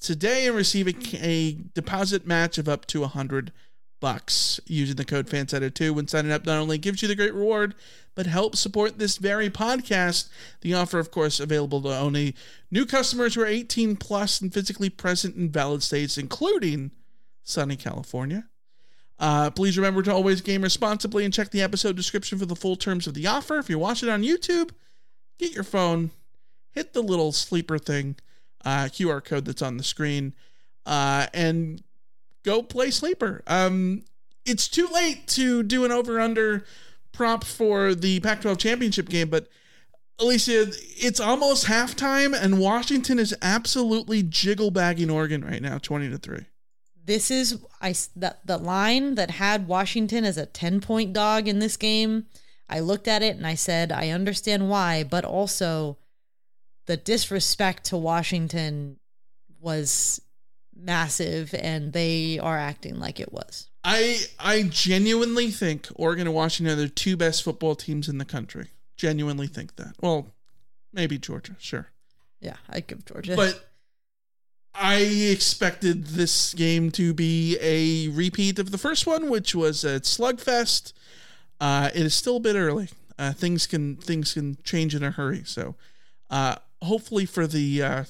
today 0.00 0.46
and 0.46 0.56
receive 0.56 0.88
a, 0.88 1.26
a 1.26 1.52
deposit 1.74 2.26
match 2.26 2.58
of 2.58 2.68
up 2.68 2.86
to 2.86 3.00
100 3.00 3.52
bucks 4.04 4.60
using 4.66 4.96
the 4.96 5.04
code 5.06 5.26
FANSIDED2 5.28 5.94
when 5.94 6.06
signing 6.06 6.30
up 6.30 6.44
not 6.44 6.58
only 6.58 6.76
gives 6.76 7.00
you 7.00 7.08
the 7.08 7.14
great 7.14 7.32
reward, 7.32 7.74
but 8.14 8.26
helps 8.26 8.60
support 8.60 8.98
this 8.98 9.16
very 9.16 9.48
podcast. 9.48 10.28
The 10.60 10.74
offer, 10.74 10.98
of 10.98 11.10
course, 11.10 11.40
available 11.40 11.80
to 11.80 11.96
only 11.96 12.36
new 12.70 12.84
customers 12.84 13.34
who 13.34 13.40
are 13.40 13.46
18 13.46 13.96
plus 13.96 14.42
and 14.42 14.52
physically 14.52 14.90
present 14.90 15.36
in 15.36 15.48
valid 15.48 15.82
states, 15.82 16.18
including 16.18 16.90
sunny 17.44 17.76
California. 17.76 18.44
Uh, 19.18 19.50
please 19.50 19.78
remember 19.78 20.02
to 20.02 20.12
always 20.12 20.42
game 20.42 20.60
responsibly 20.60 21.24
and 21.24 21.32
check 21.32 21.50
the 21.50 21.62
episode 21.62 21.96
description 21.96 22.38
for 22.38 22.44
the 22.44 22.54
full 22.54 22.76
terms 22.76 23.06
of 23.06 23.14
the 23.14 23.26
offer. 23.26 23.56
If 23.56 23.70
you're 23.70 23.78
watching 23.78 24.10
on 24.10 24.22
YouTube, 24.22 24.72
get 25.38 25.54
your 25.54 25.64
phone, 25.64 26.10
hit 26.72 26.92
the 26.92 27.02
little 27.02 27.32
sleeper 27.32 27.78
thing, 27.78 28.16
uh, 28.66 28.84
QR 28.84 29.24
code 29.24 29.46
that's 29.46 29.62
on 29.62 29.78
the 29.78 29.82
screen, 29.82 30.34
uh, 30.84 31.28
and 31.32 31.82
go 32.44 32.62
play 32.62 32.90
sleeper. 32.90 33.42
Um, 33.46 34.04
it's 34.46 34.68
too 34.68 34.86
late 34.86 35.26
to 35.28 35.62
do 35.62 35.84
an 35.84 35.90
over 35.90 36.20
under 36.20 36.64
prop 37.12 37.44
for 37.44 37.94
the 37.94 38.20
Pac 38.20 38.42
12 38.42 38.58
championship 38.58 39.08
game, 39.08 39.28
but 39.28 39.48
Alicia, 40.20 40.66
it's 40.96 41.18
almost 41.18 41.66
halftime, 41.66 42.40
and 42.40 42.60
Washington 42.60 43.18
is 43.18 43.34
absolutely 43.42 44.22
jiggle 44.22 44.70
bagging 44.70 45.10
Oregon 45.10 45.44
right 45.44 45.60
now, 45.60 45.78
20 45.78 46.08
to 46.10 46.18
3. 46.18 46.46
this 47.04 47.30
is 47.30 47.58
I 47.80 47.94
the, 48.14 48.36
the 48.44 48.58
line 48.58 49.16
that 49.16 49.32
had 49.32 49.66
Washington 49.66 50.24
as 50.24 50.38
a 50.38 50.46
10 50.46 50.80
point 50.80 51.12
dog 51.12 51.48
in 51.48 51.58
this 51.58 51.76
game. 51.76 52.26
I 52.68 52.80
looked 52.80 53.08
at 53.08 53.22
it 53.22 53.36
and 53.36 53.46
I 53.46 53.56
said, 53.56 53.92
I 53.92 54.08
understand 54.10 54.70
why, 54.70 55.04
but 55.04 55.24
also 55.24 55.98
the 56.86 56.96
disrespect 56.96 57.84
to 57.86 57.96
Washington 57.96 58.98
was 59.60 60.20
massive 60.76 61.54
and 61.54 61.92
they 61.92 62.38
are 62.38 62.58
acting 62.58 62.98
like 62.98 63.20
it 63.20 63.32
was. 63.32 63.68
I 63.82 64.18
I 64.38 64.62
genuinely 64.62 65.50
think 65.50 65.88
Oregon 65.94 66.26
and 66.26 66.34
Washington 66.34 66.78
are 66.78 66.82
the 66.82 66.88
two 66.88 67.16
best 67.16 67.42
football 67.42 67.74
teams 67.74 68.08
in 68.08 68.18
the 68.18 68.24
country. 68.24 68.68
Genuinely 68.96 69.46
think 69.46 69.76
that. 69.76 69.94
Well, 70.00 70.28
maybe 70.92 71.18
Georgia, 71.18 71.56
sure. 71.58 71.88
Yeah, 72.40 72.56
I 72.68 72.80
give 72.80 73.04
Georgia. 73.04 73.36
But 73.36 73.68
I 74.74 74.96
expected 74.96 76.06
this 76.08 76.52
game 76.54 76.90
to 76.92 77.14
be 77.14 77.56
a 77.60 78.08
repeat 78.08 78.58
of 78.58 78.70
the 78.70 78.78
first 78.78 79.06
one, 79.06 79.30
which 79.30 79.54
was 79.54 79.84
a 79.84 80.00
slugfest. 80.00 80.92
Uh, 81.60 81.90
it 81.94 82.02
is 82.02 82.14
still 82.14 82.36
a 82.36 82.40
bit 82.40 82.56
early. 82.56 82.88
Uh, 83.18 83.32
things 83.32 83.66
can 83.66 83.96
things 83.96 84.34
can 84.34 84.58
change 84.64 84.94
in 84.94 85.02
a 85.02 85.10
hurry. 85.12 85.42
So, 85.44 85.76
uh, 86.30 86.56
hopefully, 86.82 87.26
for 87.26 87.46
the 87.46 87.82
uh, 87.82 88.04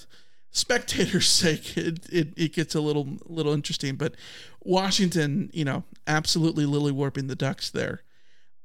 spectators' 0.55 1.29
sake, 1.43 1.77
it, 1.77 2.07
it, 2.11 2.29
it 2.37 2.53
gets 2.55 2.75
a 2.75 2.81
little 2.81 3.19
little 3.27 3.53
interesting. 3.53 3.97
But 3.97 4.15
Washington, 4.63 5.51
you 5.53 5.65
know, 5.67 5.85
absolutely 6.07 6.65
lily 6.65 6.93
warping 6.93 7.27
the 7.27 7.35
Ducks 7.37 7.69
there. 7.71 8.03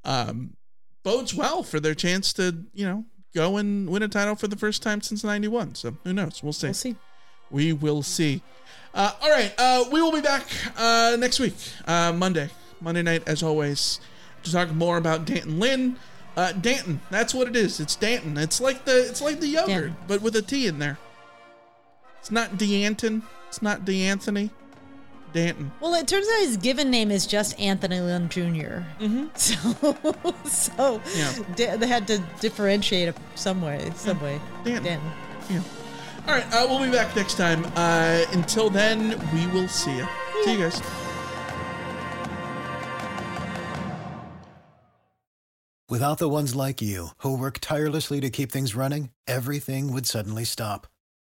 Um, 0.06 0.56
bodes 1.04 1.34
well 1.34 1.64
for 1.64 1.80
their 1.82 1.96
chance 1.96 2.32
to 2.34 2.66
you 2.74 2.86
know 2.86 3.06
go 3.36 3.58
and 3.58 3.90
win 3.90 4.04
a 4.04 4.08
title 4.08 4.36
for 4.36 4.48
the 4.48 4.56
first 4.56 4.82
time 4.82 5.02
since 5.02 5.24
'91. 5.26 5.76
So 5.76 5.98
who 6.06 6.14
knows? 6.14 6.42
We'll 6.42 6.54
see. 6.54 6.68
we'll 6.68 6.74
see. 6.74 6.96
We 7.52 7.74
will 7.74 8.04
see. 8.04 8.42
Uh, 8.94 9.12
all 9.22 9.30
right, 9.30 9.54
uh, 9.58 9.86
we 9.92 10.02
will 10.02 10.12
be 10.12 10.22
back 10.22 10.48
uh, 10.78 11.16
next 11.20 11.40
week, 11.40 11.54
uh, 11.86 12.12
Monday, 12.12 12.50
Monday 12.82 13.04
night, 13.04 13.22
as 13.28 13.44
always, 13.44 14.00
to 14.44 14.52
talk 14.52 14.72
more 14.72 14.98
about 14.98 15.26
D'Anton 15.26 15.60
Lynn, 15.60 15.96
Uh, 16.36 16.54
Danton. 16.54 17.00
That's 17.12 17.34
what 17.34 17.48
it 17.48 17.56
is. 17.56 17.80
It's 17.80 17.96
Danton. 17.96 18.36
It's 18.38 18.60
like 18.62 18.86
the 18.86 19.08
it's 19.08 19.22
like 19.22 19.40
the 19.42 19.48
yogurt, 19.48 19.68
Danton. 19.68 19.96
but 20.08 20.22
with 20.22 20.36
a 20.36 20.42
T 20.42 20.66
in 20.66 20.80
there. 20.80 20.98
It's 22.20 22.32
not 22.32 22.58
D'Anton. 22.58 23.24
It's 23.48 23.62
not 23.62 23.86
D'Anthony. 23.86 24.50
Danton. 25.32 25.72
Well, 25.80 25.94
it 25.94 26.08
turns 26.08 26.28
out 26.28 26.40
his 26.40 26.58
given 26.58 26.90
name 26.90 27.12
is 27.12 27.28
just 27.28 27.60
Anthony 27.60 28.00
Lynn 28.00 28.30
Jr. 28.30 28.84
Mm-hmm. 29.00 29.28
So, 29.36 30.32
so 30.46 31.02
Yeah. 31.16 31.34
da- 31.56 31.78
they 31.78 31.88
had 31.88 32.08
to 32.08 32.18
differentiate 32.40 33.10
it 33.10 33.16
some 33.36 33.62
way. 33.62 33.92
Some 33.96 34.20
way. 34.22 34.42
Danton. 34.64 34.84
Danton. 34.84 35.12
Yeah. 35.50 35.62
All 36.28 36.34
right. 36.34 36.46
Uh, 36.54 36.66
we'll 36.68 36.84
be 36.84 36.92
back 36.92 37.16
next 37.16 37.36
time. 37.36 37.64
Uh, 37.76 38.26
until 38.32 38.70
then, 38.72 39.10
we 39.34 39.46
will 39.48 39.68
see 39.68 39.96
you. 39.96 40.08
See 40.46 40.54
you 40.54 40.60
guys. 40.60 40.82
Without 45.90 46.20
the 46.20 46.30
ones 46.30 46.56
like 46.56 46.82
you, 46.82 47.10
who 47.20 47.36
work 47.38 47.58
tirelessly 47.60 48.20
to 48.22 48.30
keep 48.30 48.52
things 48.52 48.76
running, 48.76 49.10
everything 49.28 49.92
would 49.92 50.06
suddenly 50.06 50.44
stop. 50.44 50.86